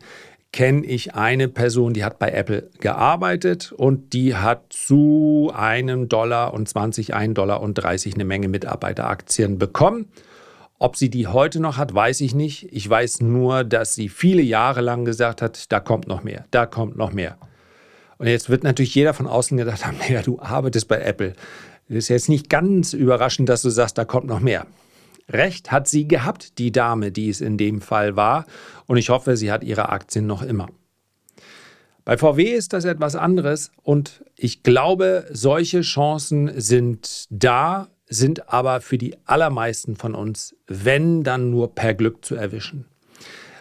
kenne 0.53 0.85
ich 0.85 1.15
eine 1.15 1.49
Person, 1.49 1.95
die 1.95 2.05
hat 2.05 2.19
bei 2.19 2.31
Apple 2.31 2.71
gearbeitet 2.81 3.73
und 3.73 4.13
die 4.13 4.35
hat 4.35 4.65
zu 4.71 5.53
einem 5.55 6.09
Dollar 6.09 6.53
und 6.53 6.69
20, 6.69 7.15
1 7.15 7.35
Dollar 7.35 7.61
und 7.61 7.75
30 7.75 8.15
eine 8.15 8.25
Menge 8.25 8.49
Mitarbeiteraktien 8.49 9.59
bekommen. 9.59 10.09
Ob 10.79 10.97
sie 10.97 11.11
die 11.11 11.27
heute 11.27 11.61
noch 11.61 11.77
hat, 11.77 11.95
weiß 11.95 12.23
ich 12.23 12.35
nicht. 12.35 12.73
Ich 12.73 12.89
weiß 12.89 13.21
nur, 13.21 13.65
dass 13.65 13.95
sie 13.95 14.09
viele 14.09 14.43
Jahre 14.43 14.81
lang 14.81 15.05
gesagt 15.05 15.43
hat, 15.43 15.71
da 15.71 15.79
kommt 15.79 16.09
noch 16.09 16.25
mehr, 16.25 16.47
da 16.51 16.67
kommt 16.67 16.97
noch 16.97 17.13
mehr. 17.13 17.37
Und 18.19 18.27
jetzt 18.27 18.51
wird 18.51 18.65
natürlich 18.65 18.95
jeder 18.95 19.15
von 19.15 19.27
außen 19.27 19.57
gedacht 19.57 19.87
haben, 19.87 19.99
ja, 20.09 20.23
du 20.23 20.41
arbeitest 20.41 20.89
bei 20.89 21.01
Apple. 21.01 21.35
Das 21.89 21.99
ist 21.99 22.09
jetzt 22.09 22.29
nicht 22.29 22.49
ganz 22.49 22.93
überraschend, 22.93 23.49
dass 23.49 23.63
du 23.63 23.71
sagst, 23.71 23.99
da 23.99 24.05
kommt 24.05 24.27
noch 24.27 24.41
mehr. 24.41 24.67
Recht 25.31 25.71
hat 25.71 25.89
sie 25.89 26.09
gehabt, 26.09 26.59
die 26.59 26.73
Dame, 26.73 27.13
die 27.13 27.29
es 27.29 27.41
in 27.41 27.57
dem 27.57 27.81
Fall 27.81 28.17
war. 28.17 28.47
Und 28.87 28.97
ich 28.97 29.11
hoffe, 29.11 29.37
sie 29.37 29.53
hat 29.53 29.65
ihre 29.65 29.89
Aktien 29.91 30.27
noch 30.27 30.43
immer. 30.43 30.69
Bei 32.05 32.17
VW 32.17 32.43
ist 32.43 32.73
das 32.73 32.85
etwas 32.85 33.15
anderes 33.15 33.71
und 33.83 34.25
ich 34.35 34.63
glaube, 34.63 35.27
solche 35.31 35.83
Chancen 35.83 36.51
sind 36.61 37.27
da, 37.31 37.89
sind 38.09 38.53
aber 38.53 38.81
für 38.81 38.99
die 38.99 39.17
allermeisten 39.27 39.97
von 39.97 40.15
uns, 40.15 40.57
wenn 40.67 41.23
dann 41.23 41.51
nur 41.51 41.75
per 41.75 41.95
Glück 41.95 42.25
zu 42.25 42.35
erwischen. 42.35 42.87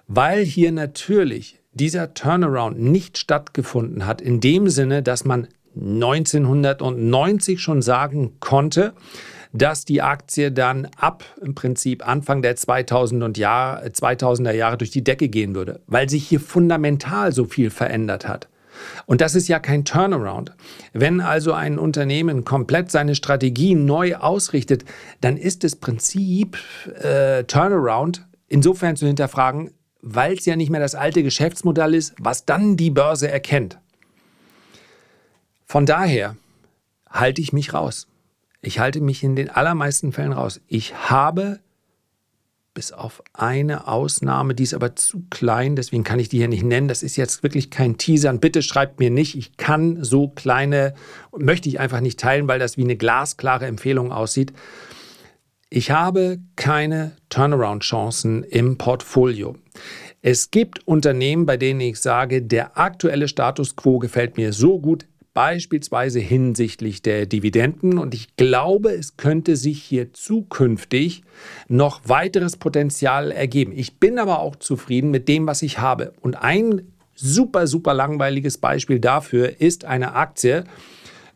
Weil 0.08 0.44
hier 0.44 0.72
natürlich 0.72 1.60
dieser 1.74 2.16
Turnaround 2.16 2.80
nicht 2.80 3.20
stattgefunden 3.20 4.08
hat, 4.08 4.22
in 4.22 4.40
dem 4.40 4.70
Sinne, 4.70 5.04
dass 5.04 5.26
man 5.26 5.48
1990 5.76 7.62
schon 7.62 7.82
sagen 7.82 8.38
konnte, 8.40 8.94
dass 9.52 9.86
die 9.86 10.02
Aktie 10.02 10.52
dann 10.52 10.88
ab 10.98 11.24
im 11.42 11.56
Prinzip 11.56 12.08
Anfang 12.08 12.42
der 12.42 12.56
2000 12.56 13.38
Jahr, 13.38 13.82
2000er 13.84 14.52
Jahre 14.52 14.78
durch 14.78 14.92
die 14.92 15.04
Decke 15.04 15.30
gehen 15.30 15.56
würde, 15.56 15.82
weil 15.88 16.10
sich 16.10 16.28
hier 16.28 16.40
fundamental 16.40 17.32
so 17.32 17.46
viel 17.46 17.70
verändert 17.70 18.28
hat. 18.28 18.48
Und 19.06 19.22
das 19.22 19.36
ist 19.36 19.48
ja 19.48 19.60
kein 19.60 19.84
Turnaround. 19.86 20.54
Wenn 20.94 21.20
also 21.20 21.54
ein 21.54 21.78
Unternehmen 21.78 22.46
komplett 22.46 22.92
seine 22.92 23.16
Strategie 23.16 23.76
neu 23.76 24.16
ausrichtet, 24.16 24.86
dann 25.22 25.38
ist 25.38 25.64
das 25.64 25.76
Prinzip 25.76 26.58
äh, 27.02 27.44
Turnaround 27.44 28.26
insofern 28.48 28.96
zu 28.96 29.08
hinterfragen, 29.08 29.72
weil 30.02 30.34
es 30.34 30.46
ja 30.46 30.56
nicht 30.56 30.70
mehr 30.70 30.80
das 30.80 30.96
alte 30.96 31.24
Geschäftsmodell 31.24 31.94
ist, 31.94 32.14
was 32.20 32.46
dann 32.46 32.78
die 32.78 32.90
Börse 32.90 33.30
erkennt. 33.30 33.80
Von 35.66 35.86
daher 35.86 36.36
halte 37.10 37.42
ich 37.42 37.54
mich 37.54 37.74
raus. 37.74 38.08
Ich 38.62 38.80
halte 38.80 39.02
mich 39.02 39.24
in 39.24 39.36
den 39.36 39.50
allermeisten 39.50 40.12
Fällen 40.12 40.34
raus. 40.34 40.62
Ich 40.68 40.94
habe 41.10 41.60
bis 42.74 42.92
auf 42.92 43.24
eine 43.34 43.88
Ausnahme, 43.88 44.56
die 44.56 44.64
ist 44.64 44.74
aber 44.74 44.96
zu 44.96 45.24
klein, 45.30 45.76
deswegen 45.76 46.04
kann 46.04 46.20
ich 46.20 46.30
die 46.30 46.38
hier 46.38 46.48
nicht 46.48 46.64
nennen. 46.64 46.88
Das 46.88 47.04
ist 47.04 47.18
jetzt 47.18 47.44
wirklich 47.44 47.72
kein 47.72 47.98
Teaser. 47.98 48.32
bitte 48.34 48.62
schreibt 48.62 49.00
mir 49.00 49.10
nicht, 49.10 49.36
ich 49.36 49.58
kann 49.58 50.04
so 50.04 50.30
kleine, 50.30 50.94
möchte 51.38 51.68
ich 51.68 51.80
einfach 51.80 52.00
nicht 52.00 52.20
teilen, 52.20 52.48
weil 52.48 52.60
das 52.60 52.78
wie 52.78 52.84
eine 52.84 52.96
glasklare 52.96 53.66
Empfehlung 53.66 54.12
aussieht. 54.12 54.54
Ich 55.70 55.92
habe 55.92 56.40
keine 56.56 57.18
Turnaround-Chancen 57.30 58.44
im 58.44 58.78
Portfolio. 58.78 59.56
Es 60.22 60.52
gibt 60.52 60.88
Unternehmen, 60.88 61.46
bei 61.46 61.58
denen 61.58 61.82
ich 61.82 62.00
sage, 62.00 62.42
der 62.42 62.78
aktuelle 62.78 63.28
Status 63.28 63.76
quo 63.76 64.00
gefällt 64.00 64.38
mir 64.38 64.52
so 64.52 64.80
gut, 64.80 65.06
beispielsweise 65.40 66.20
hinsichtlich 66.20 67.02
der 67.02 67.26
Dividenden. 67.26 67.98
Und 67.98 68.14
ich 68.14 68.36
glaube, 68.36 68.92
es 68.92 69.16
könnte 69.16 69.56
sich 69.56 69.82
hier 69.82 70.12
zukünftig 70.12 71.24
noch 71.70 72.02
weiteres 72.04 72.58
Potenzial 72.58 73.32
ergeben. 73.32 73.72
Ich 73.74 74.00
bin 74.00 74.20
aber 74.20 74.40
auch 74.40 74.58
zufrieden 74.58 75.12
mit 75.12 75.30
dem, 75.30 75.48
was 75.48 75.62
ich 75.62 75.80
habe. 75.80 76.12
Und 76.20 76.36
ein 76.44 76.92
super, 77.16 77.68
super 77.68 77.94
langweiliges 77.94 78.58
Beispiel 78.58 79.00
dafür 79.00 79.62
ist 79.62 79.86
eine 79.86 80.14
Aktie, 80.14 80.66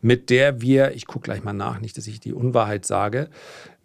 mit 0.02 0.30
der 0.30 0.60
wir, 0.60 0.92
ich 0.96 1.08
gucke 1.08 1.24
gleich 1.24 1.46
mal 1.46 1.54
nach, 1.54 1.80
nicht, 1.80 1.98
dass 1.98 2.08
ich 2.08 2.20
die 2.20 2.34
Unwahrheit 2.34 2.86
sage, 2.86 3.30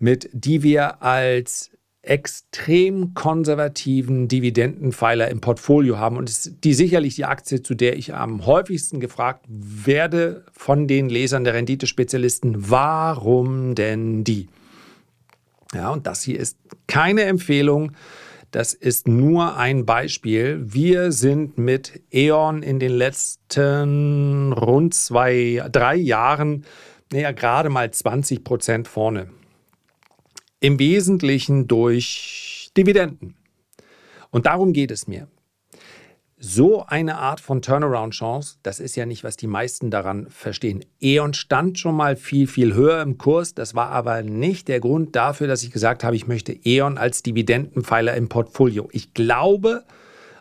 mit 0.00 0.28
die 0.32 0.64
wir 0.64 1.00
als 1.00 1.70
extrem 2.02 3.12
konservativen 3.14 4.28
Dividendenpfeiler 4.28 5.28
im 5.28 5.40
Portfolio 5.40 5.98
haben 5.98 6.16
und 6.16 6.28
ist 6.28 6.64
die 6.64 6.74
sicherlich 6.74 7.16
die 7.16 7.24
Aktie, 7.24 7.62
zu 7.62 7.74
der 7.74 7.96
ich 7.96 8.14
am 8.14 8.46
häufigsten 8.46 9.00
gefragt 9.00 9.44
werde 9.48 10.44
von 10.52 10.86
den 10.86 11.08
Lesern 11.08 11.44
der 11.44 11.54
Renditespezialisten, 11.54 12.70
warum 12.70 13.74
denn 13.74 14.24
die? 14.24 14.48
Ja, 15.74 15.90
und 15.90 16.06
das 16.06 16.22
hier 16.22 16.38
ist 16.38 16.56
keine 16.86 17.24
Empfehlung. 17.24 17.92
Das 18.50 18.72
ist 18.72 19.06
nur 19.06 19.56
ein 19.56 19.84
Beispiel. 19.84 20.64
Wir 20.64 21.12
sind 21.12 21.58
mit 21.58 22.00
E.ON 22.10 22.62
in 22.62 22.78
den 22.78 22.92
letzten 22.92 24.54
rund 24.54 24.94
zwei, 24.94 25.62
drei 25.70 25.96
Jahren, 25.96 26.64
naja, 27.12 27.32
gerade 27.32 27.68
mal 27.68 27.90
20 27.90 28.44
Prozent 28.44 28.88
vorne. 28.88 29.28
Im 30.60 30.78
Wesentlichen 30.78 31.68
durch 31.68 32.70
Dividenden. 32.76 33.36
Und 34.30 34.46
darum 34.46 34.72
geht 34.72 34.90
es 34.90 35.06
mir. 35.06 35.28
So 36.40 36.84
eine 36.86 37.18
Art 37.18 37.40
von 37.40 37.62
Turnaround-Chance, 37.62 38.58
das 38.62 38.78
ist 38.78 38.94
ja 38.94 39.06
nicht, 39.06 39.24
was 39.24 39.36
die 39.36 39.48
meisten 39.48 39.90
daran 39.90 40.28
verstehen. 40.30 40.84
E.ON 41.00 41.34
stand 41.34 41.80
schon 41.80 41.96
mal 41.96 42.14
viel, 42.14 42.46
viel 42.46 42.74
höher 42.74 43.02
im 43.02 43.18
Kurs. 43.18 43.54
Das 43.54 43.74
war 43.74 43.90
aber 43.90 44.22
nicht 44.22 44.68
der 44.68 44.78
Grund 44.78 45.16
dafür, 45.16 45.48
dass 45.48 45.64
ich 45.64 45.72
gesagt 45.72 46.04
habe, 46.04 46.14
ich 46.14 46.28
möchte 46.28 46.52
E.ON 46.52 46.96
als 46.96 47.24
Dividendenpfeiler 47.24 48.14
im 48.14 48.28
Portfolio. 48.28 48.88
Ich 48.92 49.14
glaube, 49.14 49.84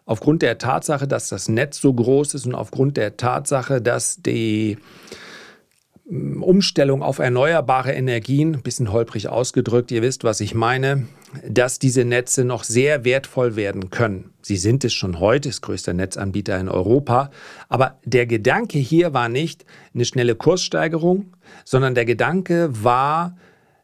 aufgrund 0.06 0.44
der 0.44 0.60
Tatsache, 0.60 1.08
dass 1.08 1.30
das 1.30 1.50
Netz 1.50 1.82
so 1.82 1.94
groß 1.94 2.36
ist 2.36 2.46
und 2.46 2.54
aufgrund 2.54 2.98
der 2.98 3.18
Tatsache, 3.18 3.82
dass 3.82 4.22
die 4.22 4.78
Umstellung 6.10 7.04
auf 7.04 7.20
erneuerbare 7.20 7.92
Energien, 7.92 8.56
ein 8.56 8.62
bisschen 8.62 8.94
holprig 8.94 9.28
ausgedrückt, 9.28 9.92
ihr 9.92 10.02
wisst, 10.02 10.24
was 10.24 10.40
ich 10.40 10.56
meine, 10.56 11.06
dass 11.46 11.80
diese 11.80 12.06
Netze 12.06 12.46
noch 12.46 12.64
sehr 12.64 13.04
wertvoll 13.04 13.58
werden 13.58 13.90
können. 13.90 14.32
Sie 14.42 14.56
sind 14.56 14.86
es 14.86 14.94
schon 14.94 15.20
heute, 15.20 15.50
ist 15.50 15.62
größter 15.62 15.94
Netzanbieter 15.94 16.58
in 16.58 16.70
Europa. 16.70 17.30
Aber 17.68 18.00
der 18.06 18.26
Gedanke 18.26 18.80
hier 18.80 19.14
war 19.14 19.28
nicht 19.28 19.66
eine 19.94 20.06
schnelle 20.06 20.36
Kurssteigerung, 20.36 21.36
sondern 21.66 21.94
der 21.94 22.06
Gedanke 22.06 22.70
war, 22.72 23.36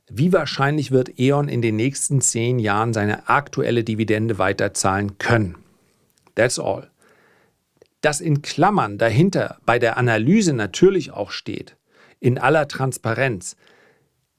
wie 0.10 0.32
wahrscheinlich 0.32 0.92
wird 0.92 1.20
E.ON 1.20 1.50
in 1.50 1.62
den 1.62 1.76
nächsten 1.76 2.22
zehn 2.22 2.58
Jahren 2.58 2.94
seine 2.94 3.28
aktuelle 3.28 3.84
Dividende 3.84 4.38
weiterzahlen 4.38 5.18
können. 5.18 5.58
That's 6.36 6.58
all. 6.58 6.90
Dass 8.00 8.22
in 8.22 8.42
Klammern 8.42 8.98
dahinter 8.98 9.58
bei 9.66 9.78
der 9.78 9.98
Analyse 9.98 10.54
natürlich 10.54 11.12
auch 11.12 11.32
steht, 11.32 11.76
in 12.24 12.38
aller 12.38 12.70
Transparenz, 12.70 13.58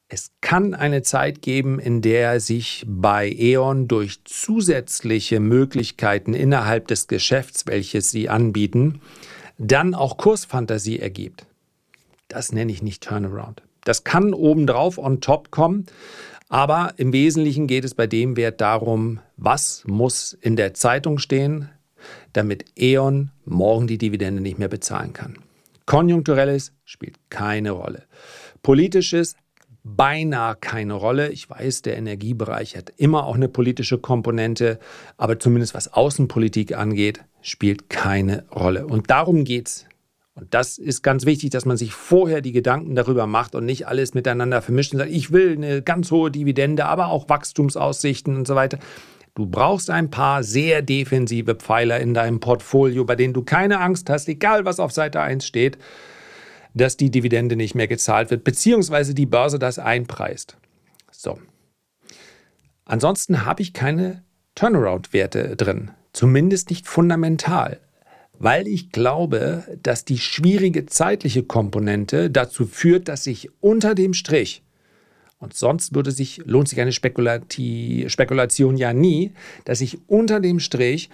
es 0.09 0.31
kann 0.41 0.75
eine 0.75 1.03
Zeit 1.03 1.43
geben, 1.43 1.79
in 1.79 2.01
der 2.01 2.41
sich 2.41 2.85
bei 2.87 3.29
E.ON 3.31 3.89
durch 3.89 4.25
zusätzliche 4.25 5.39
Möglichkeiten 5.39 6.35
innerhalb 6.35 6.89
des 6.89 7.09
Geschäfts, 7.09 7.67
welches 7.67 8.11
sie 8.11 8.29
anbieten, 8.29 9.01
dann 9.59 9.95
auch 9.95 10.17
Kursfantasie 10.17 10.99
ergibt. 10.99 11.47
Das 12.29 12.53
nenne 12.53 12.73
ich 12.73 12.83
nicht 12.83 13.03
Turnaround. 13.03 13.63
Das 13.85 14.05
kann 14.05 14.33
obendrauf 14.33 14.97
on 14.97 15.21
top 15.21 15.51
kommen, 15.51 15.87
aber 16.49 16.95
im 16.97 17.13
Wesentlichen 17.13 17.67
geht 17.67 17.85
es 17.85 17.95
bei 17.95 18.07
dem 18.07 18.37
Wert 18.37 18.61
darum, 18.61 19.21
was 19.37 19.85
muss 19.87 20.33
in 20.33 20.57
der 20.57 20.73
Zeitung 20.73 21.19
stehen, 21.19 21.69
damit 22.33 22.65
E.ON 22.79 23.31
morgen 23.45 23.87
die 23.87 23.99
Dividende 23.99 24.43
nicht 24.43 24.59
mehr 24.59 24.69
bezahlen 24.69 25.13
kann. 25.13 25.44
Konjunkturelles 25.87 26.73
spielt 26.85 27.19
keine 27.31 27.73
Rolle. 27.73 28.05
Politisches 28.63 29.37
beinahe 29.85 30.57
keine 30.57 30.95
Rolle. 30.95 31.31
Ich 31.31 31.49
weiß, 31.49 31.83
der 31.83 31.97
Energiebereich 31.97 32.77
hat 32.77 32.93
immer 32.97 33.27
auch 33.27 33.35
eine 33.35 33.49
politische 33.49 33.99
Komponente, 33.99 34.79
aber 35.19 35.39
zumindest 35.39 35.75
was 35.75 35.93
Außenpolitik 35.93 36.77
angeht, 36.77 37.23
spielt 37.43 37.91
keine 37.91 38.45
Rolle. 38.51 38.87
Und 38.87 39.11
darum 39.11 39.45
geht's. 39.45 39.85
Und 40.35 40.53
das 40.53 40.79
ist 40.79 41.03
ganz 41.03 41.27
wichtig, 41.27 41.51
dass 41.51 41.65
man 41.65 41.77
sich 41.77 41.93
vorher 41.93 42.41
die 42.41 42.51
Gedanken 42.51 42.97
darüber 42.97 43.27
macht 43.27 43.55
und 43.55 43.67
nicht 43.67 43.87
alles 43.87 44.15
miteinander 44.15 44.63
vermischt 44.63 44.93
und 44.93 44.99
sagt, 44.99 45.13
ich 45.13 45.31
will 45.31 45.53
eine 45.53 45.81
ganz 45.83 46.11
hohe 46.11 46.31
Dividende, 46.31 46.87
aber 46.87 47.09
auch 47.09 47.29
Wachstumsaussichten 47.29 48.37
und 48.37 48.47
so 48.49 48.57
weiter. 48.57 48.79
Du 49.35 49.47
brauchst 49.47 49.91
ein 49.91 50.11
paar 50.11 50.45
sehr 50.45 50.81
defensive 50.81 51.57
Pfeiler 51.57 51.99
in 51.99 52.15
deinem 52.15 52.39
Portfolio, 52.39 53.05
bei 53.05 53.17
denen 53.17 53.35
du 53.35 53.43
keine 53.43 53.81
Angst 53.81 54.09
hast, 54.09 54.29
egal 54.29 54.65
was 54.65 54.79
auf 54.79 54.93
Seite 54.93 55.21
1 55.21 55.45
steht, 55.45 55.77
dass 56.73 56.97
die 56.97 57.11
Dividende 57.11 57.57
nicht 57.57 57.75
mehr 57.75 57.89
gezahlt 57.89 58.31
wird, 58.31 58.45
beziehungsweise 58.45 59.13
die 59.13 59.27
Börse 59.27 59.59
das 59.59 59.81
einpreist. 59.81 60.57
So. 61.11 61.39
Ansonsten 62.85 63.45
habe 63.45 63.63
ich 63.63 63.73
keine 63.73 64.23
Turnaround-Werte 64.55 65.57
drin, 65.57 65.91
zumindest 66.13 66.71
nicht 66.71 66.87
fundamental, 66.87 67.81
weil 68.39 68.69
ich 68.69 68.91
glaube, 68.91 69.65
dass 69.83 70.05
die 70.05 70.19
schwierige 70.19 70.87
zeitliche 70.87 71.43
Komponente 71.43 72.31
dazu 72.31 72.67
führt, 72.67 73.09
dass 73.09 73.25
sich 73.25 73.51
unter 73.61 73.97
dem 73.97 74.15
Strich 74.15 74.63
und 75.45 75.55
sonst 75.55 75.95
würde 75.95 76.11
sich, 76.11 76.41
lohnt 76.45 76.69
sich 76.69 76.81
eine 76.81 76.93
Spekulation 76.93 78.77
ja 78.77 78.93
nie, 78.93 79.33
dass 79.65 79.81
ich 79.81 79.99
unter 80.09 80.41
dem 80.41 80.59
Strich 80.59 81.11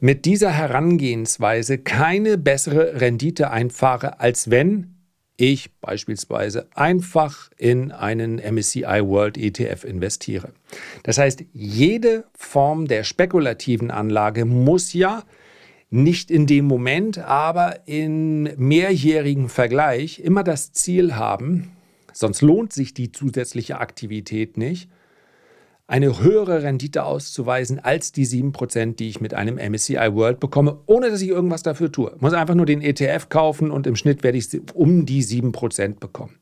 mit 0.00 0.24
dieser 0.24 0.50
Herangehensweise 0.50 1.78
keine 1.78 2.38
bessere 2.38 3.00
Rendite 3.00 3.50
einfahre, 3.50 4.20
als 4.20 4.50
wenn 4.50 4.94
ich 5.36 5.72
beispielsweise 5.80 6.68
einfach 6.74 7.50
in 7.56 7.90
einen 7.90 8.36
MSCI 8.36 9.00
World 9.02 9.36
ETF 9.36 9.84
investiere. 9.84 10.52
Das 11.02 11.18
heißt, 11.18 11.44
jede 11.52 12.24
Form 12.34 12.86
der 12.86 13.02
spekulativen 13.02 13.90
Anlage 13.90 14.44
muss 14.44 14.92
ja 14.92 15.24
nicht 15.90 16.30
in 16.30 16.46
dem 16.46 16.66
Moment, 16.66 17.18
aber 17.18 17.86
in 17.86 18.44
mehrjährigen 18.56 19.48
Vergleich 19.48 20.20
immer 20.20 20.44
das 20.44 20.72
Ziel 20.72 21.16
haben, 21.16 21.73
sonst 22.14 22.40
lohnt 22.40 22.72
sich 22.72 22.94
die 22.94 23.12
zusätzliche 23.12 23.78
Aktivität 23.80 24.56
nicht, 24.56 24.88
eine 25.86 26.18
höhere 26.20 26.62
Rendite 26.62 27.04
auszuweisen 27.04 27.78
als 27.78 28.12
die 28.12 28.26
7%, 28.26 28.96
die 28.96 29.08
ich 29.08 29.20
mit 29.20 29.34
einem 29.34 29.56
MSCI 29.56 30.14
World 30.14 30.40
bekomme, 30.40 30.78
ohne 30.86 31.10
dass 31.10 31.20
ich 31.20 31.28
irgendwas 31.28 31.62
dafür 31.62 31.92
tue. 31.92 32.12
Ich 32.14 32.22
muss 32.22 32.32
einfach 32.32 32.54
nur 32.54 32.64
den 32.64 32.80
ETF 32.80 33.28
kaufen 33.28 33.70
und 33.70 33.86
im 33.86 33.96
Schnitt 33.96 34.22
werde 34.22 34.38
ich 34.38 34.48
um 34.72 35.04
die 35.04 35.22
7% 35.22 35.98
bekommen. 36.00 36.38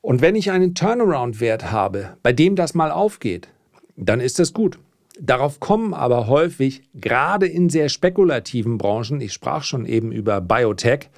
Und 0.00 0.20
wenn 0.20 0.36
ich 0.36 0.50
einen 0.50 0.74
Turnaround-Wert 0.74 1.72
habe, 1.72 2.16
bei 2.22 2.32
dem 2.32 2.56
das 2.56 2.74
mal 2.74 2.92
aufgeht, 2.92 3.48
dann 3.96 4.20
ist 4.20 4.38
das 4.38 4.52
gut. 4.52 4.78
Darauf 5.18 5.60
kommen 5.60 5.94
aber 5.94 6.26
häufig, 6.26 6.82
gerade 6.94 7.46
in 7.46 7.70
sehr 7.70 7.88
spekulativen 7.88 8.78
Branchen, 8.78 9.20
ich 9.20 9.32
sprach 9.32 9.62
schon 9.64 9.86
eben 9.86 10.12
über 10.12 10.40
Biotech, 10.40 11.08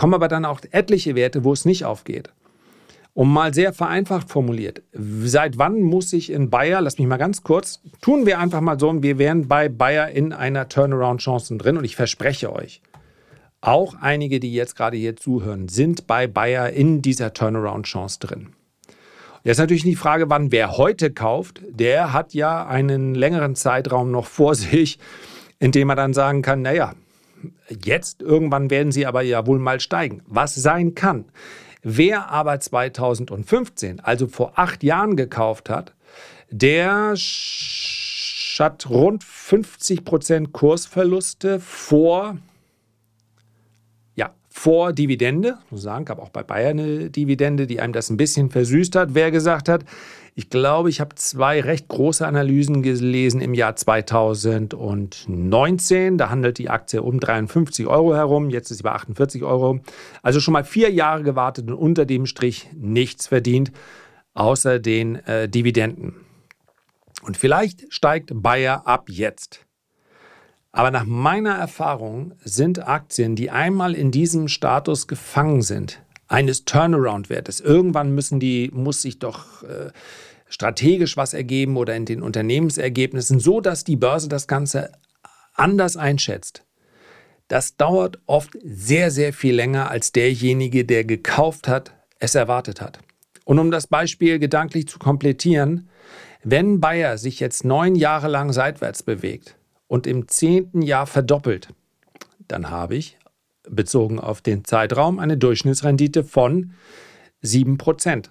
kommen 0.00 0.14
aber 0.14 0.28
dann 0.28 0.46
auch 0.46 0.62
etliche 0.70 1.14
Werte, 1.14 1.44
wo 1.44 1.52
es 1.52 1.66
nicht 1.66 1.84
aufgeht. 1.84 2.30
Um 3.12 3.30
mal 3.30 3.52
sehr 3.52 3.74
vereinfacht 3.74 4.30
formuliert, 4.30 4.80
seit 4.94 5.58
wann 5.58 5.82
muss 5.82 6.14
ich 6.14 6.32
in 6.32 6.48
Bayer, 6.48 6.80
lass 6.80 6.96
mich 6.96 7.06
mal 7.06 7.18
ganz 7.18 7.42
kurz, 7.42 7.82
tun 8.00 8.24
wir 8.24 8.38
einfach 8.38 8.62
mal 8.62 8.80
so, 8.80 9.02
wir 9.02 9.18
wären 9.18 9.46
bei 9.46 9.68
Bayer 9.68 10.08
in 10.08 10.32
einer 10.32 10.70
Turnaround-Chance 10.70 11.58
drin 11.58 11.76
und 11.76 11.84
ich 11.84 11.96
verspreche 11.96 12.50
euch, 12.50 12.80
auch 13.60 13.94
einige, 14.00 14.40
die 14.40 14.54
jetzt 14.54 14.74
gerade 14.74 14.96
hier 14.96 15.16
zuhören, 15.16 15.68
sind 15.68 16.06
bei 16.06 16.26
Bayer 16.26 16.70
in 16.70 17.02
dieser 17.02 17.34
Turnaround-Chance 17.34 18.20
drin. 18.20 18.54
Jetzt 19.44 19.58
natürlich 19.58 19.82
die 19.82 19.96
Frage, 19.96 20.30
wann 20.30 20.50
wer 20.50 20.78
heute 20.78 21.10
kauft, 21.10 21.60
der 21.68 22.14
hat 22.14 22.32
ja 22.32 22.66
einen 22.66 23.14
längeren 23.14 23.54
Zeitraum 23.54 24.10
noch 24.10 24.24
vor 24.24 24.54
sich, 24.54 24.98
in 25.58 25.72
dem 25.72 25.90
er 25.90 25.96
dann 25.96 26.14
sagen 26.14 26.40
kann, 26.40 26.62
naja, 26.62 26.94
jetzt 27.68 28.22
irgendwann 28.22 28.70
werden 28.70 28.92
sie 28.92 29.06
aber 29.06 29.22
ja 29.22 29.46
wohl 29.46 29.58
mal 29.58 29.80
steigen, 29.80 30.22
was 30.26 30.54
sein 30.54 30.94
kann. 30.94 31.26
Wer 31.82 32.30
aber 32.30 32.60
2015, 32.60 34.00
also 34.00 34.26
vor 34.26 34.52
acht 34.56 34.82
Jahren 34.82 35.16
gekauft 35.16 35.70
hat, 35.70 35.94
der 36.50 37.14
hat 38.58 38.90
rund 38.90 39.24
50 39.24 40.04
Prozent 40.04 40.52
Kursverluste 40.52 41.60
vor, 41.60 42.36
ja, 44.14 44.34
vor 44.50 44.92
Dividende. 44.92 45.56
Ich 45.64 45.72
muss 45.72 45.82
sagen, 45.82 46.04
gab 46.04 46.18
auch 46.18 46.28
bei 46.28 46.42
Bayern 46.42 46.78
eine 46.78 47.10
Dividende, 47.10 47.66
die 47.66 47.80
einem 47.80 47.94
das 47.94 48.10
ein 48.10 48.18
bisschen 48.18 48.50
versüßt 48.50 48.96
hat. 48.96 49.14
Wer 49.14 49.30
gesagt 49.30 49.70
hat, 49.70 49.84
ich 50.40 50.48
glaube, 50.48 50.88
ich 50.88 51.00
habe 51.00 51.14
zwei 51.16 51.60
recht 51.60 51.88
große 51.88 52.26
Analysen 52.26 52.82
gelesen 52.82 53.42
im 53.42 53.52
Jahr 53.52 53.76
2019. 53.76 56.16
Da 56.16 56.30
handelt 56.30 56.56
die 56.56 56.70
Aktie 56.70 57.02
um 57.02 57.20
53 57.20 57.86
Euro 57.86 58.14
herum. 58.14 58.48
Jetzt 58.48 58.70
ist 58.70 58.78
sie 58.78 58.82
bei 58.82 58.92
48 58.92 59.42
Euro. 59.42 59.80
Also 60.22 60.40
schon 60.40 60.52
mal 60.52 60.64
vier 60.64 60.90
Jahre 60.90 61.24
gewartet 61.24 61.68
und 61.68 61.74
unter 61.74 62.06
dem 62.06 62.24
Strich 62.24 62.70
nichts 62.72 63.26
verdient, 63.26 63.70
außer 64.32 64.78
den 64.78 65.16
äh, 65.26 65.46
Dividenden. 65.46 66.14
Und 67.20 67.36
vielleicht 67.36 67.92
steigt 67.92 68.30
Bayer 68.32 68.86
ab 68.86 69.10
jetzt. 69.10 69.66
Aber 70.72 70.90
nach 70.90 71.04
meiner 71.04 71.54
Erfahrung 71.54 72.32
sind 72.42 72.88
Aktien, 72.88 73.36
die 73.36 73.50
einmal 73.50 73.94
in 73.94 74.10
diesem 74.10 74.48
Status 74.48 75.06
gefangen 75.06 75.60
sind, 75.60 76.00
eines 76.28 76.64
Turnaround-Wertes. 76.64 77.60
Irgendwann 77.60 78.14
müssen 78.14 78.40
die, 78.40 78.70
muss 78.72 79.02
sich 79.02 79.18
doch 79.18 79.64
äh, 79.64 79.90
strategisch 80.50 81.16
was 81.16 81.32
ergeben 81.32 81.78
oder 81.78 81.96
in 81.96 82.04
den 82.04 82.22
Unternehmensergebnissen, 82.22 83.40
so 83.40 83.62
dass 83.62 83.84
die 83.84 83.96
Börse 83.96 84.28
das 84.28 84.46
Ganze 84.46 84.92
anders 85.54 85.96
einschätzt. 85.96 86.64
Das 87.48 87.76
dauert 87.76 88.18
oft 88.26 88.56
sehr, 88.62 89.10
sehr 89.10 89.32
viel 89.32 89.54
länger, 89.54 89.90
als 89.90 90.12
derjenige, 90.12 90.84
der 90.84 91.04
gekauft 91.04 91.66
hat, 91.66 91.92
es 92.18 92.34
erwartet 92.34 92.80
hat. 92.80 93.00
Und 93.44 93.58
um 93.58 93.70
das 93.70 93.86
Beispiel 93.86 94.38
gedanklich 94.38 94.86
zu 94.86 94.98
komplettieren, 94.98 95.88
wenn 96.42 96.80
Bayer 96.80 97.18
sich 97.18 97.40
jetzt 97.40 97.64
neun 97.64 97.94
Jahre 97.96 98.28
lang 98.28 98.52
seitwärts 98.52 99.02
bewegt 99.02 99.56
und 99.88 100.06
im 100.06 100.28
zehnten 100.28 100.82
Jahr 100.82 101.06
verdoppelt, 101.06 101.68
dann 102.46 102.70
habe 102.70 102.96
ich, 102.96 103.18
bezogen 103.68 104.18
auf 104.18 104.40
den 104.40 104.64
Zeitraum, 104.64 105.18
eine 105.18 105.36
Durchschnittsrendite 105.36 106.24
von 106.24 106.72
7%. 107.42 108.30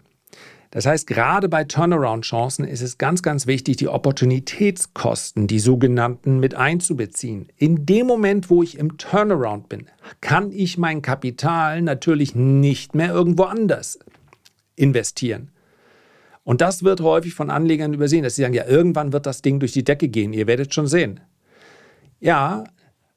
Das 0.71 0.85
heißt, 0.85 1.07
gerade 1.07 1.49
bei 1.49 1.63
Turnaround-Chancen 1.63 2.63
ist 2.65 2.81
es 2.81 2.99
ganz, 2.99 3.23
ganz 3.23 3.47
wichtig, 3.47 3.77
die 3.77 3.87
Opportunitätskosten, 3.87 5.47
die 5.47 5.59
sogenannten, 5.59 6.39
mit 6.39 6.53
einzubeziehen. 6.53 7.47
In 7.57 7.87
dem 7.87 8.05
Moment, 8.05 8.51
wo 8.51 8.61
ich 8.61 8.77
im 8.77 8.97
Turnaround 8.97 9.67
bin, 9.67 9.87
kann 10.21 10.51
ich 10.51 10.77
mein 10.77 11.01
Kapital 11.01 11.81
natürlich 11.81 12.35
nicht 12.35 12.93
mehr 12.93 13.11
irgendwo 13.11 13.43
anders 13.43 13.97
investieren. 14.75 15.49
Und 16.43 16.61
das 16.61 16.83
wird 16.83 17.01
häufig 17.01 17.33
von 17.33 17.49
Anlegern 17.49 17.93
übersehen, 17.93 18.23
dass 18.23 18.35
sie 18.35 18.43
sagen, 18.43 18.53
ja, 18.53 18.65
irgendwann 18.65 19.11
wird 19.11 19.25
das 19.25 19.41
Ding 19.41 19.59
durch 19.59 19.71
die 19.71 19.83
Decke 19.83 20.07
gehen, 20.07 20.33
ihr 20.33 20.45
werdet 20.45 20.73
schon 20.73 20.87
sehen. 20.87 21.19
Ja, 22.19 22.63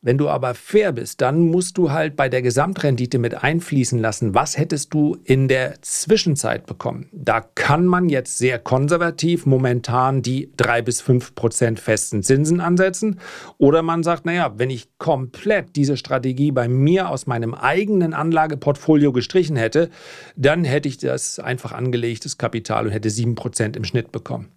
Wenn 0.04 0.18
du 0.18 0.28
aber 0.28 0.54
fair 0.54 0.90
bist, 0.90 1.20
dann 1.20 1.38
musst 1.38 1.78
du 1.78 1.92
halt 1.92 2.16
bei 2.16 2.28
der 2.28 2.42
Gesamtrendite 2.42 3.20
mit 3.20 3.44
einfließen 3.44 4.00
lassen, 4.00 4.34
was 4.34 4.58
hättest 4.58 4.92
du 4.92 5.16
in 5.22 5.46
der 5.46 5.80
Zwischenzeit 5.80 6.66
bekommen. 6.66 7.08
Da 7.12 7.40
kann 7.40 7.86
man 7.86 8.08
jetzt 8.08 8.36
sehr 8.36 8.58
konservativ 8.58 9.46
momentan 9.46 10.20
die 10.20 10.50
drei 10.56 10.82
bis 10.82 11.00
fünf 11.00 11.36
Prozent 11.36 11.78
festen 11.78 12.24
Zinsen 12.24 12.60
ansetzen. 12.60 13.20
Oder 13.58 13.82
man 13.82 14.02
sagt, 14.02 14.26
naja, 14.26 14.54
wenn 14.56 14.70
ich 14.70 14.88
komplett 14.98 15.76
diese 15.76 15.96
Strategie 15.96 16.50
bei 16.50 16.66
mir 16.66 17.08
aus 17.08 17.28
meinem 17.28 17.54
eigenen 17.54 18.12
Anlageportfolio 18.12 19.12
gestrichen 19.12 19.54
hätte, 19.54 19.88
dann 20.34 20.64
hätte 20.64 20.88
ich 20.88 20.98
das 20.98 21.38
einfach 21.38 21.70
angelegtes 21.70 22.38
Kapital 22.38 22.86
und 22.86 22.92
hätte 22.92 23.08
sieben 23.08 23.36
Prozent 23.36 23.76
im 23.76 23.84
Schnitt 23.84 24.10
bekommen. 24.10 24.48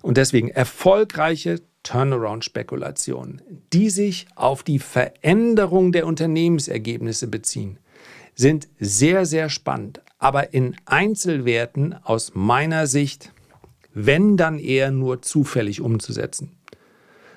Und 0.00 0.16
deswegen 0.16 0.48
erfolgreiche 0.48 1.60
Turnaround-Spekulationen, 1.82 3.42
die 3.72 3.90
sich 3.90 4.26
auf 4.34 4.62
die 4.62 4.78
Veränderung 4.78 5.92
der 5.92 6.06
Unternehmensergebnisse 6.06 7.28
beziehen, 7.28 7.78
sind 8.34 8.68
sehr, 8.78 9.26
sehr 9.26 9.48
spannend, 9.48 10.00
aber 10.18 10.54
in 10.54 10.76
Einzelwerten 10.84 11.94
aus 12.04 12.32
meiner 12.34 12.86
Sicht, 12.86 13.32
wenn 13.92 14.36
dann 14.36 14.58
eher 14.58 14.90
nur 14.90 15.22
zufällig 15.22 15.80
umzusetzen. 15.80 16.56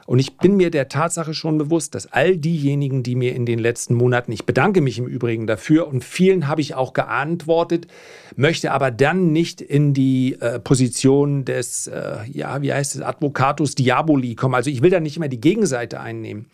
Und 0.05 0.19
ich 0.19 0.37
bin 0.37 0.55
mir 0.55 0.69
der 0.69 0.87
Tatsache 0.87 1.33
schon 1.33 1.57
bewusst, 1.57 1.95
dass 1.95 2.11
all 2.11 2.37
diejenigen, 2.37 3.01
die 3.01 3.15
mir 3.15 3.35
in 3.35 3.47
den 3.47 3.57
letzten 3.57 3.95
Monaten, 3.95 4.31
ich 4.31 4.45
bedanke 4.45 4.79
mich 4.81 4.99
im 4.99 5.07
Übrigen 5.07 5.47
dafür 5.47 5.87
und 5.87 6.03
vielen 6.03 6.47
habe 6.47 6.61
ich 6.61 6.75
auch 6.75 6.93
geantwortet, 6.93 7.87
möchte 8.35 8.71
aber 8.71 8.91
dann 8.91 9.31
nicht 9.31 9.61
in 9.61 9.95
die 9.95 10.39
äh, 10.39 10.59
Position 10.59 11.43
des, 11.43 11.87
äh, 11.87 12.17
ja, 12.31 12.61
wie 12.61 12.71
heißt 12.71 12.95
es, 12.95 13.01
Advocatus 13.01 13.73
Diaboli 13.73 14.35
kommen. 14.35 14.53
Also 14.53 14.69
ich 14.69 14.83
will 14.83 14.91
da 14.91 14.99
nicht 14.99 15.17
immer 15.17 15.27
die 15.27 15.41
Gegenseite 15.41 15.99
einnehmen. 15.99 16.45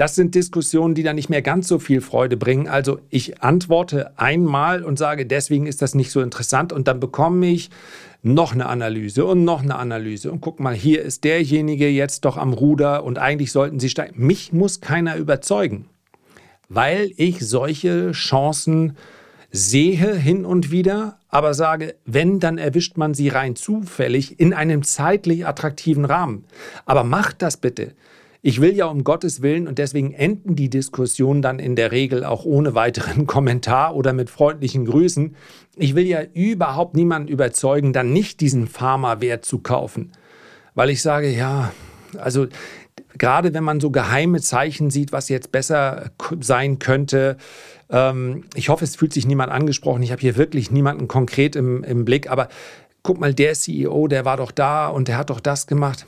Das 0.00 0.14
sind 0.14 0.34
Diskussionen, 0.34 0.94
die 0.94 1.02
dann 1.02 1.16
nicht 1.16 1.28
mehr 1.28 1.42
ganz 1.42 1.68
so 1.68 1.78
viel 1.78 2.00
Freude 2.00 2.38
bringen. 2.38 2.68
Also 2.68 3.00
ich 3.10 3.42
antworte 3.42 4.18
einmal 4.18 4.82
und 4.82 4.98
sage, 4.98 5.26
deswegen 5.26 5.66
ist 5.66 5.82
das 5.82 5.94
nicht 5.94 6.10
so 6.10 6.22
interessant 6.22 6.72
und 6.72 6.88
dann 6.88 7.00
bekomme 7.00 7.48
ich 7.48 7.68
noch 8.22 8.54
eine 8.54 8.64
Analyse 8.64 9.26
und 9.26 9.44
noch 9.44 9.60
eine 9.60 9.76
Analyse. 9.76 10.32
Und 10.32 10.40
guck 10.40 10.58
mal, 10.58 10.74
hier 10.74 11.02
ist 11.02 11.24
derjenige 11.24 11.86
jetzt 11.90 12.24
doch 12.24 12.38
am 12.38 12.54
Ruder 12.54 13.04
und 13.04 13.18
eigentlich 13.18 13.52
sollten 13.52 13.78
sie 13.78 13.90
steigen. 13.90 14.24
Mich 14.24 14.54
muss 14.54 14.80
keiner 14.80 15.16
überzeugen, 15.16 15.84
weil 16.70 17.12
ich 17.16 17.46
solche 17.46 18.12
Chancen 18.12 18.96
sehe 19.52 20.14
hin 20.14 20.46
und 20.46 20.70
wieder, 20.70 21.18
aber 21.28 21.52
sage, 21.52 21.94
wenn, 22.06 22.40
dann 22.40 22.56
erwischt 22.56 22.96
man 22.96 23.12
sie 23.12 23.28
rein 23.28 23.54
zufällig 23.54 24.40
in 24.40 24.54
einem 24.54 24.82
zeitlich 24.82 25.46
attraktiven 25.46 26.06
Rahmen. 26.06 26.46
Aber 26.86 27.04
macht 27.04 27.42
das 27.42 27.58
bitte. 27.58 27.92
Ich 28.42 28.60
will 28.60 28.74
ja 28.74 28.86
um 28.86 29.04
Gottes 29.04 29.42
Willen 29.42 29.68
und 29.68 29.78
deswegen 29.78 30.12
enden 30.12 30.56
die 30.56 30.70
Diskussionen 30.70 31.42
dann 31.42 31.58
in 31.58 31.76
der 31.76 31.92
Regel 31.92 32.24
auch 32.24 32.44
ohne 32.46 32.74
weiteren 32.74 33.26
Kommentar 33.26 33.94
oder 33.94 34.14
mit 34.14 34.30
freundlichen 34.30 34.86
Grüßen. 34.86 35.36
Ich 35.76 35.94
will 35.94 36.06
ja 36.06 36.22
überhaupt 36.32 36.96
niemanden 36.96 37.28
überzeugen, 37.28 37.92
dann 37.92 38.12
nicht 38.12 38.40
diesen 38.40 38.66
Pharmawert 38.66 39.44
zu 39.44 39.58
kaufen. 39.58 40.12
Weil 40.74 40.88
ich 40.88 41.02
sage, 41.02 41.28
ja, 41.28 41.72
also 42.16 42.46
gerade 43.18 43.52
wenn 43.52 43.64
man 43.64 43.78
so 43.78 43.90
geheime 43.90 44.40
Zeichen 44.40 44.88
sieht, 44.88 45.12
was 45.12 45.28
jetzt 45.28 45.52
besser 45.52 46.10
sein 46.40 46.78
könnte, 46.78 47.36
ähm, 47.90 48.44
ich 48.54 48.70
hoffe, 48.70 48.84
es 48.84 48.96
fühlt 48.96 49.12
sich 49.12 49.26
niemand 49.26 49.52
angesprochen. 49.52 50.02
Ich 50.02 50.12
habe 50.12 50.20
hier 50.22 50.36
wirklich 50.36 50.70
niemanden 50.70 51.08
konkret 51.08 51.56
im, 51.56 51.84
im 51.84 52.06
Blick, 52.06 52.30
aber 52.30 52.48
guck 53.02 53.20
mal, 53.20 53.34
der 53.34 53.52
CEO, 53.52 54.08
der 54.08 54.24
war 54.24 54.38
doch 54.38 54.50
da 54.50 54.88
und 54.88 55.08
der 55.08 55.18
hat 55.18 55.28
doch 55.28 55.40
das 55.40 55.66
gemacht 55.66 56.06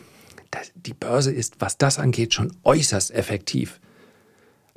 die 0.75 0.95
Börse 0.95 1.33
ist, 1.33 1.61
was 1.61 1.79
das 1.79 1.99
angeht, 1.99 2.35
schon 2.35 2.53
äußerst 2.65 3.13
effektiv. 3.13 3.81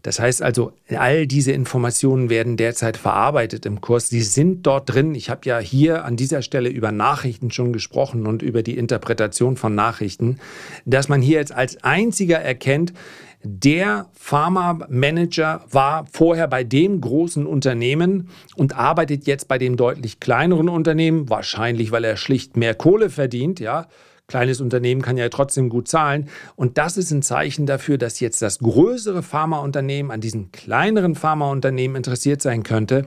Das 0.06 0.20
heißt 0.20 0.44
also, 0.44 0.72
all 0.96 1.26
diese 1.26 1.52
Informationen 1.52 2.30
werden 2.30 2.58
derzeit 2.58 2.96
verarbeitet 2.96 3.66
im 3.66 3.82
Kurs. 3.82 4.08
Sie 4.08 4.22
sind 4.22 4.62
dort 4.68 4.94
drin. 4.94 5.16
Ich 5.16 5.32
habe 5.32 5.42
ja 5.46 5.58
hier 5.58 6.06
an 6.06 6.16
dieser 6.16 6.44
Stelle 6.44 6.70
über 6.70 6.92
Nachrichten 6.92 7.50
schon 7.50 7.74
gesprochen 7.74 8.28
und 8.28 8.44
über 8.44 8.62
die 8.62 8.78
Interpretation 8.78 9.58
von 9.58 9.74
Nachrichten, 9.74 10.38
dass 10.86 11.10
man 11.10 11.24
hier 11.24 11.40
jetzt 11.40 11.54
als 11.54 11.84
einziger 11.84 12.38
erkennt, 12.38 12.94
der 13.42 14.08
Pharma-Manager 14.14 15.66
war 15.72 16.06
vorher 16.12 16.48
bei 16.48 16.64
dem 16.64 17.02
großen 17.02 17.48
Unternehmen 17.48 18.30
und 18.56 18.78
arbeitet 18.78 19.26
jetzt 19.26 19.48
bei 19.48 19.58
dem 19.58 19.76
deutlich 19.76 20.20
kleineren 20.20 20.70
Unternehmen, 20.70 21.30
wahrscheinlich 21.30 21.92
weil 21.92 22.04
er 22.04 22.18
schlicht 22.18 22.58
mehr 22.58 22.76
Kohle 22.76 23.10
verdient, 23.10 23.60
ja 23.60 23.88
kleines 24.28 24.62
Unternehmen 24.62 25.02
kann 25.02 25.18
ja 25.18 25.30
trotzdem 25.30 25.70
gut 25.70 25.88
zahlen. 25.88 26.30
Und 26.56 26.78
das 26.78 26.98
ist 26.98 27.12
ein 27.12 27.22
Zeichen 27.22 27.66
dafür, 27.66 27.98
dass 27.98 28.20
jetzt 28.20 28.42
das 28.42 28.60
größere 28.60 29.24
Pharmaunternehmen 29.24 30.12
an 30.12 30.22
diesen 30.22 30.52
kleineren 30.52 31.16
Pharmaunternehmen 31.16 31.98
interessiert 31.98 32.42
sein 32.42 32.64
könnte. 32.64 33.06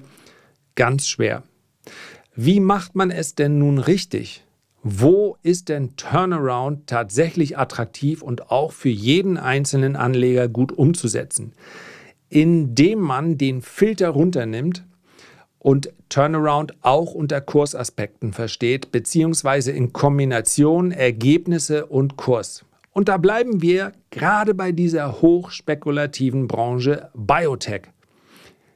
Ganz 0.74 1.08
schwer. 1.08 1.42
Wie 2.34 2.60
macht 2.60 2.94
man 2.94 3.10
es 3.10 3.34
denn 3.34 3.58
nun 3.58 3.78
richtig? 3.78 4.44
Wo 4.82 5.36
ist 5.42 5.68
denn 5.68 5.96
Turnaround 5.96 6.86
tatsächlich 6.86 7.58
attraktiv 7.58 8.22
und 8.22 8.50
auch 8.50 8.72
für 8.72 8.88
jeden 8.88 9.36
einzelnen 9.36 9.96
Anleger 9.96 10.48
gut 10.48 10.70
umzusetzen? 10.70 11.52
Indem 12.28 13.00
man 13.00 13.38
den 13.38 13.60
Filter 13.60 14.10
runternimmt 14.10 14.84
und 15.58 15.92
Turnaround 16.08 16.74
auch 16.82 17.14
unter 17.14 17.40
Kursaspekten 17.40 18.32
versteht, 18.32 18.92
beziehungsweise 18.92 19.72
in 19.72 19.92
Kombination 19.92 20.92
Ergebnisse 20.92 21.86
und 21.86 22.16
Kurs. 22.16 22.64
Und 22.92 23.08
da 23.08 23.16
bleiben 23.16 23.62
wir 23.62 23.92
gerade 24.10 24.54
bei 24.54 24.72
dieser 24.72 25.20
hochspekulativen 25.20 26.48
Branche 26.48 27.10
Biotech. 27.14 27.82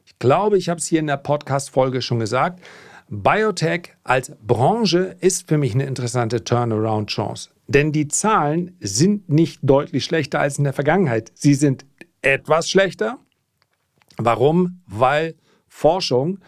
Ich 0.05 0.19
glaube, 0.19 0.57
ich 0.57 0.69
habe 0.69 0.79
es 0.79 0.87
hier 0.87 0.99
in 0.99 1.07
der 1.07 1.17
Podcast-Folge 1.17 2.01
schon 2.01 2.19
gesagt. 2.19 2.63
Biotech 3.09 3.93
als 4.03 4.31
Branche 4.45 5.17
ist 5.19 5.47
für 5.47 5.57
mich 5.57 5.73
eine 5.73 5.85
interessante 5.85 6.43
Turnaround-Chance. 6.43 7.49
Denn 7.67 7.91
die 7.91 8.07
Zahlen 8.07 8.77
sind 8.79 9.29
nicht 9.29 9.59
deutlich 9.63 10.05
schlechter 10.05 10.39
als 10.39 10.57
in 10.57 10.63
der 10.63 10.73
Vergangenheit. 10.73 11.31
Sie 11.33 11.53
sind 11.53 11.85
etwas 12.21 12.69
schlechter. 12.69 13.19
Warum? 14.17 14.81
Weil 14.85 15.35
Forschung 15.67 16.39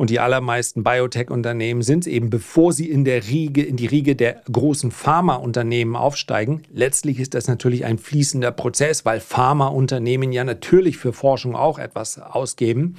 und 0.00 0.08
die 0.08 0.18
allermeisten 0.18 0.82
Biotech-Unternehmen 0.82 1.82
sind 1.82 2.06
eben, 2.06 2.30
bevor 2.30 2.72
sie 2.72 2.88
in 2.88 3.04
der 3.04 3.26
Riege, 3.28 3.62
in 3.62 3.76
die 3.76 3.84
Riege 3.84 4.16
der 4.16 4.40
großen 4.50 4.92
Pharmaunternehmen 4.92 5.94
aufsteigen. 5.94 6.62
Letztlich 6.72 7.20
ist 7.20 7.34
das 7.34 7.48
natürlich 7.48 7.84
ein 7.84 7.98
fließender 7.98 8.50
Prozess, 8.50 9.04
weil 9.04 9.20
Pharmaunternehmen 9.20 10.32
ja 10.32 10.42
natürlich 10.42 10.96
für 10.96 11.12
Forschung 11.12 11.54
auch 11.54 11.78
etwas 11.78 12.18
ausgeben. 12.18 12.96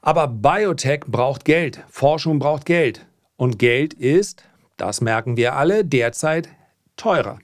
Aber 0.00 0.26
Biotech 0.26 1.02
braucht 1.06 1.44
Geld, 1.44 1.84
Forschung 1.88 2.40
braucht 2.40 2.66
Geld. 2.66 3.06
Und 3.36 3.60
Geld 3.60 3.94
ist, 3.94 4.42
das 4.78 5.02
merken 5.02 5.36
wir 5.36 5.54
alle, 5.54 5.84
derzeit 5.84 6.48
teurer. 6.96 7.38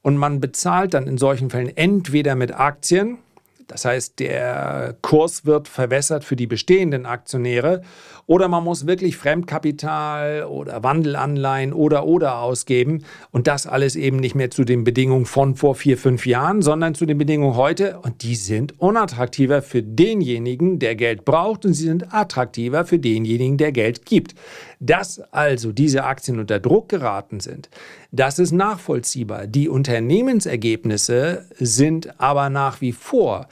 Und 0.00 0.16
man 0.16 0.40
bezahlt 0.40 0.94
dann 0.94 1.06
in 1.06 1.18
solchen 1.18 1.50
Fällen 1.50 1.76
entweder 1.76 2.36
mit 2.36 2.58
Aktien, 2.58 3.18
das 3.68 3.84
heißt, 3.84 4.18
der 4.20 4.96
Kurs 5.02 5.44
wird 5.44 5.68
verwässert 5.68 6.24
für 6.24 6.36
die 6.36 6.46
bestehenden 6.46 7.06
Aktionäre 7.06 7.82
oder 8.26 8.48
man 8.48 8.64
muss 8.64 8.86
wirklich 8.86 9.16
Fremdkapital 9.16 10.44
oder 10.44 10.82
Wandelanleihen 10.82 11.72
oder 11.72 12.06
oder 12.06 12.40
ausgeben 12.40 13.04
und 13.32 13.46
das 13.46 13.66
alles 13.66 13.96
eben 13.96 14.18
nicht 14.18 14.34
mehr 14.34 14.50
zu 14.50 14.64
den 14.64 14.84
Bedingungen 14.84 15.26
von 15.26 15.54
vor 15.54 15.74
vier, 15.74 15.98
fünf 15.98 16.26
Jahren, 16.26 16.62
sondern 16.62 16.94
zu 16.94 17.06
den 17.06 17.18
Bedingungen 17.18 17.56
heute 17.56 17.98
und 18.00 18.22
die 18.22 18.36
sind 18.36 18.80
unattraktiver 18.80 19.62
für 19.62 19.82
denjenigen, 19.82 20.78
der 20.78 20.94
Geld 20.94 21.24
braucht 21.24 21.64
und 21.64 21.74
sie 21.74 21.84
sind 21.84 22.14
attraktiver 22.14 22.84
für 22.84 22.98
denjenigen, 22.98 23.56
der 23.56 23.72
Geld 23.72 24.06
gibt. 24.06 24.34
Dass 24.78 25.20
also 25.32 25.72
diese 25.72 26.04
Aktien 26.04 26.38
unter 26.38 26.60
Druck 26.60 26.88
geraten 26.88 27.40
sind, 27.40 27.70
das 28.12 28.38
ist 28.38 28.52
nachvollziehbar. 28.52 29.46
Die 29.46 29.68
Unternehmensergebnisse 29.68 31.46
sind 31.58 32.20
aber 32.20 32.50
nach 32.50 32.80
wie 32.80 32.92
vor, 32.92 33.48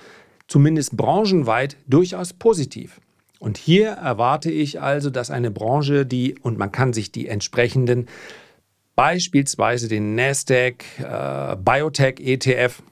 zumindest 0.47 0.97
branchenweit, 0.97 1.77
durchaus 1.87 2.33
positiv. 2.33 3.01
Und 3.39 3.59
hier 3.59 3.89
erwarte 3.89 4.51
ich 4.51 4.81
also, 4.81 5.11
dass 5.11 5.31
eine 5.31 5.51
Branche, 5.51 6.07
die, 6.07 6.39
und 6.41 6.59
man 6.59 6.73
kann 6.73 6.93
sich 6.93 7.13
die 7.13 7.29
entsprechenden, 7.29 8.07
beispielsweise 8.95 9.89
den 9.89 10.15
Nasdaq 10.15 10.85
äh, 10.99 11.57
Biotech 11.57 12.21
ETF, 12.21 12.83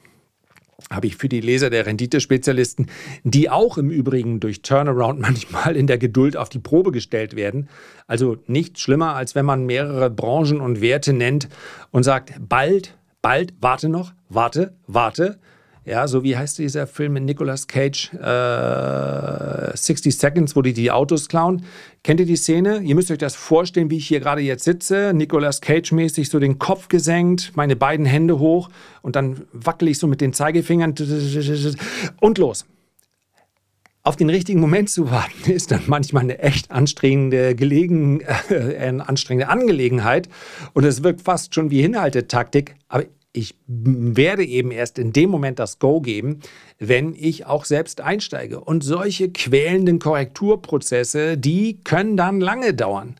habe 0.94 1.06
ich 1.06 1.16
für 1.16 1.28
die 1.28 1.40
Leser 1.40 1.70
der 1.70 1.86
Renditespezialisten, 1.86 2.86
die 3.24 3.50
auch 3.50 3.78
im 3.78 3.90
Übrigen 3.90 4.40
durch 4.40 4.62
Turnaround 4.62 5.20
manchmal 5.20 5.76
in 5.76 5.86
der 5.86 5.98
Geduld 5.98 6.36
auf 6.36 6.48
die 6.48 6.58
Probe 6.58 6.92
gestellt 6.92 7.36
werden. 7.36 7.68
Also 8.06 8.36
nicht 8.46 8.78
schlimmer, 8.78 9.14
als 9.14 9.34
wenn 9.34 9.46
man 9.46 9.66
mehrere 9.66 10.10
Branchen 10.10 10.60
und 10.60 10.80
Werte 10.80 11.12
nennt 11.12 11.48
und 11.90 12.02
sagt, 12.02 12.34
bald, 12.40 12.96
bald, 13.20 13.54
warte 13.60 13.88
noch, 13.88 14.12
warte, 14.28 14.74
warte. 14.86 15.38
Ja, 15.84 16.06
so 16.06 16.22
wie 16.22 16.36
heißt 16.36 16.58
dieser 16.58 16.86
Film 16.86 17.14
mit 17.14 17.24
Nicolas 17.24 17.66
Cage, 17.66 18.12
äh, 18.14 19.76
60 19.76 20.16
Seconds, 20.16 20.54
wo 20.54 20.62
die 20.62 20.74
die 20.74 20.92
Autos 20.92 21.28
klauen. 21.28 21.64
Kennt 22.04 22.20
ihr 22.20 22.26
die 22.26 22.36
Szene? 22.36 22.78
Ihr 22.78 22.94
müsst 22.94 23.10
euch 23.10 23.18
das 23.18 23.34
vorstellen, 23.34 23.90
wie 23.90 23.96
ich 23.96 24.06
hier 24.06 24.20
gerade 24.20 24.42
jetzt 24.42 24.62
sitze, 24.62 25.12
Nicolas 25.12 25.60
Cage-mäßig 25.60 26.28
so 26.30 26.38
den 26.38 26.60
Kopf 26.60 26.86
gesenkt, 26.86 27.52
meine 27.56 27.74
beiden 27.74 28.06
Hände 28.06 28.38
hoch 28.38 28.70
und 29.02 29.16
dann 29.16 29.42
wackel 29.52 29.88
ich 29.88 29.98
so 29.98 30.06
mit 30.06 30.20
den 30.20 30.32
Zeigefingern 30.32 30.94
und 32.20 32.38
los. 32.38 32.64
Auf 34.04 34.16
den 34.16 34.30
richtigen 34.30 34.60
Moment 34.60 34.88
zu 34.88 35.10
warten, 35.10 35.50
ist 35.50 35.72
dann 35.72 35.82
manchmal 35.86 36.22
eine 36.22 36.38
echt 36.38 36.70
anstrengende, 36.70 37.56
Gelegen, 37.56 38.20
äh, 38.50 38.92
anstrengende 39.04 39.48
Angelegenheit. 39.48 40.28
Und 40.74 40.84
es 40.84 41.02
wirkt 41.04 41.22
fast 41.22 41.54
schon 41.54 41.70
wie 41.70 41.82
Hinhaltetaktik. 41.82 42.74
Aber 42.88 43.04
ich 43.32 43.54
werde 43.66 44.44
eben 44.44 44.70
erst 44.70 44.98
in 44.98 45.12
dem 45.12 45.30
Moment 45.30 45.58
das 45.58 45.78
Go 45.78 46.00
geben, 46.00 46.40
wenn 46.78 47.14
ich 47.14 47.46
auch 47.46 47.64
selbst 47.64 48.00
einsteige. 48.00 48.60
Und 48.60 48.84
solche 48.84 49.30
quälenden 49.30 49.98
Korrekturprozesse, 49.98 51.38
die 51.38 51.78
können 51.82 52.16
dann 52.16 52.40
lange 52.40 52.74
dauern. 52.74 53.16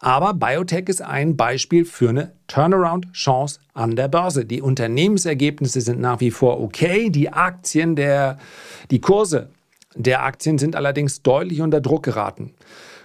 Aber 0.00 0.34
Biotech 0.34 0.88
ist 0.88 1.00
ein 1.00 1.36
Beispiel 1.36 1.84
für 1.84 2.10
eine 2.10 2.32
Turnaround-Chance 2.48 3.60
an 3.72 3.96
der 3.96 4.08
Börse. 4.08 4.44
Die 4.44 4.60
Unternehmensergebnisse 4.60 5.80
sind 5.80 6.00
nach 6.00 6.20
wie 6.20 6.32
vor 6.32 6.60
okay. 6.60 7.08
Die 7.08 7.32
Aktien 7.32 7.94
der, 7.96 8.38
die 8.90 9.00
Kurse 9.00 9.48
der 9.94 10.24
Aktien 10.24 10.58
sind 10.58 10.74
allerdings 10.74 11.22
deutlich 11.22 11.60
unter 11.60 11.80
Druck 11.80 12.02
geraten. 12.02 12.52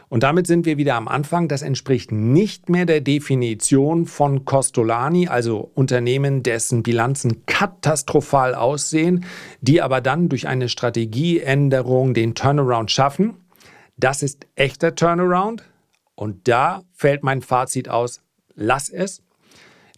Und 0.10 0.24
damit 0.24 0.48
sind 0.48 0.66
wir 0.66 0.78
wieder 0.78 0.96
am 0.96 1.08
Anfang. 1.08 1.48
Das 1.48 1.62
entspricht 1.62 2.12
nicht 2.12 2.70
mehr 2.70 2.86
der 2.86 3.02
Definition 3.02 4.06
von 4.06 4.46
Costolani, 4.46 5.28
also 5.28 5.70
Unternehmen, 5.76 6.44
dessen 6.44 6.82
Bilanzen 6.82 7.46
katastrophal 7.46 8.56
aussehen, 8.56 9.26
die 9.60 9.82
aber 9.82 10.00
dann 10.00 10.30
durch 10.30 10.48
eine 10.48 10.70
Strategieänderung 10.70 12.14
den 12.14 12.36
Turnaround 12.36 12.90
schaffen. 12.90 13.36
Das 13.98 14.24
ist 14.24 14.48
echter 14.56 14.96
Turnaround. 14.96 15.64
Und 16.16 16.48
da 16.48 16.84
fällt 16.94 17.24
mein 17.24 17.42
Fazit 17.42 17.90
aus, 17.90 18.22
lass 18.56 18.90
es. 18.90 19.22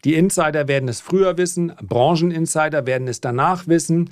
Die 0.06 0.16
Insider 0.16 0.68
werden 0.68 0.88
es 0.88 1.02
früher 1.02 1.38
wissen, 1.38 1.74
Brancheninsider 1.82 2.86
werden 2.86 3.08
es 3.08 3.20
danach 3.20 3.68
wissen. 3.68 4.10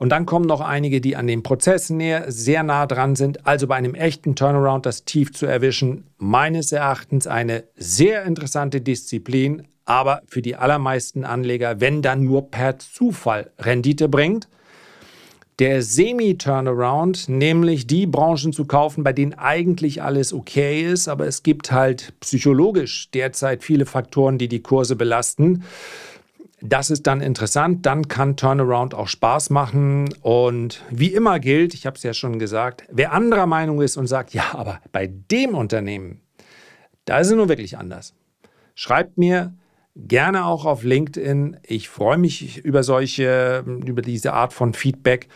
Und 0.00 0.08
dann 0.08 0.24
kommen 0.24 0.46
noch 0.46 0.62
einige, 0.62 1.02
die 1.02 1.14
an 1.14 1.26
den 1.26 1.42
Prozessen 1.42 1.98
näher, 1.98 2.24
sehr 2.32 2.62
nah 2.62 2.86
dran 2.86 3.16
sind. 3.16 3.46
Also 3.46 3.66
bei 3.66 3.76
einem 3.76 3.94
echten 3.94 4.34
Turnaround 4.34 4.86
das 4.86 5.04
Tief 5.04 5.30
zu 5.34 5.44
erwischen, 5.44 6.04
meines 6.16 6.72
Erachtens 6.72 7.26
eine 7.26 7.64
sehr 7.76 8.24
interessante 8.24 8.80
Disziplin, 8.80 9.68
aber 9.84 10.22
für 10.26 10.40
die 10.40 10.56
allermeisten 10.56 11.22
Anleger, 11.24 11.82
wenn 11.82 12.00
dann 12.00 12.24
nur 12.24 12.50
per 12.50 12.78
Zufall 12.78 13.50
Rendite 13.58 14.08
bringt 14.08 14.48
der 15.58 15.82
Semi-Turnaround, 15.82 17.28
nämlich 17.28 17.86
die 17.86 18.06
Branchen 18.06 18.54
zu 18.54 18.64
kaufen, 18.64 19.04
bei 19.04 19.12
denen 19.12 19.34
eigentlich 19.34 20.02
alles 20.02 20.32
okay 20.32 20.90
ist, 20.90 21.06
aber 21.06 21.26
es 21.26 21.42
gibt 21.42 21.70
halt 21.70 22.14
psychologisch 22.20 23.10
derzeit 23.10 23.62
viele 23.62 23.84
Faktoren, 23.84 24.38
die 24.38 24.48
die 24.48 24.62
Kurse 24.62 24.96
belasten. 24.96 25.64
Das 26.62 26.90
ist 26.90 27.06
dann 27.06 27.22
interessant, 27.22 27.86
dann 27.86 28.08
kann 28.08 28.36
Turnaround 28.36 28.94
auch 28.94 29.08
Spaß 29.08 29.48
machen 29.50 30.12
und 30.20 30.82
wie 30.90 31.08
immer 31.14 31.40
gilt, 31.40 31.72
ich 31.72 31.86
habe 31.86 31.96
es 31.96 32.02
ja 32.02 32.12
schon 32.12 32.38
gesagt, 32.38 32.84
wer 32.90 33.12
anderer 33.12 33.46
Meinung 33.46 33.80
ist 33.80 33.96
und 33.96 34.06
sagt, 34.06 34.34
ja, 34.34 34.52
aber 34.52 34.80
bei 34.92 35.06
dem 35.06 35.54
Unternehmen, 35.54 36.20
da 37.06 37.18
ist 37.18 37.28
es 37.28 37.34
nur 37.34 37.48
wirklich 37.48 37.78
anders. 37.78 38.14
Schreibt 38.74 39.16
mir, 39.16 39.54
gerne 39.96 40.44
auch 40.44 40.64
auf 40.64 40.82
LinkedIn. 40.82 41.58
Ich 41.62 41.88
freue 41.88 42.18
mich 42.18 42.58
über 42.58 42.82
solche, 42.82 43.64
über 43.84 44.02
diese 44.02 44.32
Art 44.32 44.52
von 44.52 44.74
Feedback. 44.74 45.28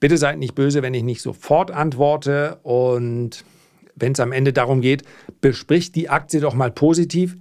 Bitte 0.00 0.16
seid 0.16 0.38
nicht 0.38 0.54
böse, 0.54 0.82
wenn 0.82 0.94
ich 0.94 1.02
nicht 1.02 1.22
sofort 1.22 1.70
antworte 1.70 2.58
und 2.62 3.44
wenn 3.94 4.12
es 4.12 4.20
am 4.20 4.32
Ende 4.32 4.52
darum 4.52 4.80
geht, 4.80 5.02
bespricht 5.40 5.94
die 5.94 6.08
Aktie 6.08 6.40
doch 6.40 6.54
mal 6.54 6.70
positiv. 6.70 7.36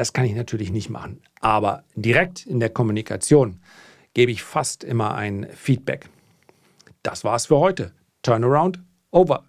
Das 0.00 0.14
kann 0.14 0.24
ich 0.24 0.34
natürlich 0.34 0.72
nicht 0.72 0.88
machen. 0.88 1.20
Aber 1.40 1.84
direkt 1.94 2.46
in 2.46 2.58
der 2.58 2.70
Kommunikation 2.70 3.60
gebe 4.14 4.32
ich 4.32 4.42
fast 4.42 4.82
immer 4.82 5.14
ein 5.14 5.46
Feedback. 5.54 6.08
Das 7.02 7.22
war's 7.22 7.44
für 7.44 7.58
heute. 7.58 7.92
Turnaround 8.22 8.82
over. 9.10 9.44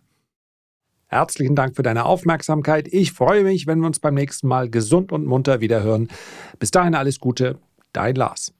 Herzlichen 1.08 1.56
Dank 1.56 1.78
für 1.78 1.84
deine 1.84 2.04
Aufmerksamkeit. 2.04 2.90
Ich 2.90 3.14
freue 3.14 3.46
mich, 3.46 3.66
wenn 3.66 3.80
wir 3.80 3.88
uns 3.88 4.02
beim 4.02 4.14
nächsten 4.14 4.50
Mal 4.50 4.70
gesund 4.70 5.14
und 5.14 5.26
munter 5.26 5.62
wiederhören. 5.62 6.10
Bis 6.60 6.70
dahin 6.70 6.96
alles 6.96 7.22
Gute, 7.22 7.58
dein 7.94 8.16
Lars. 8.16 8.54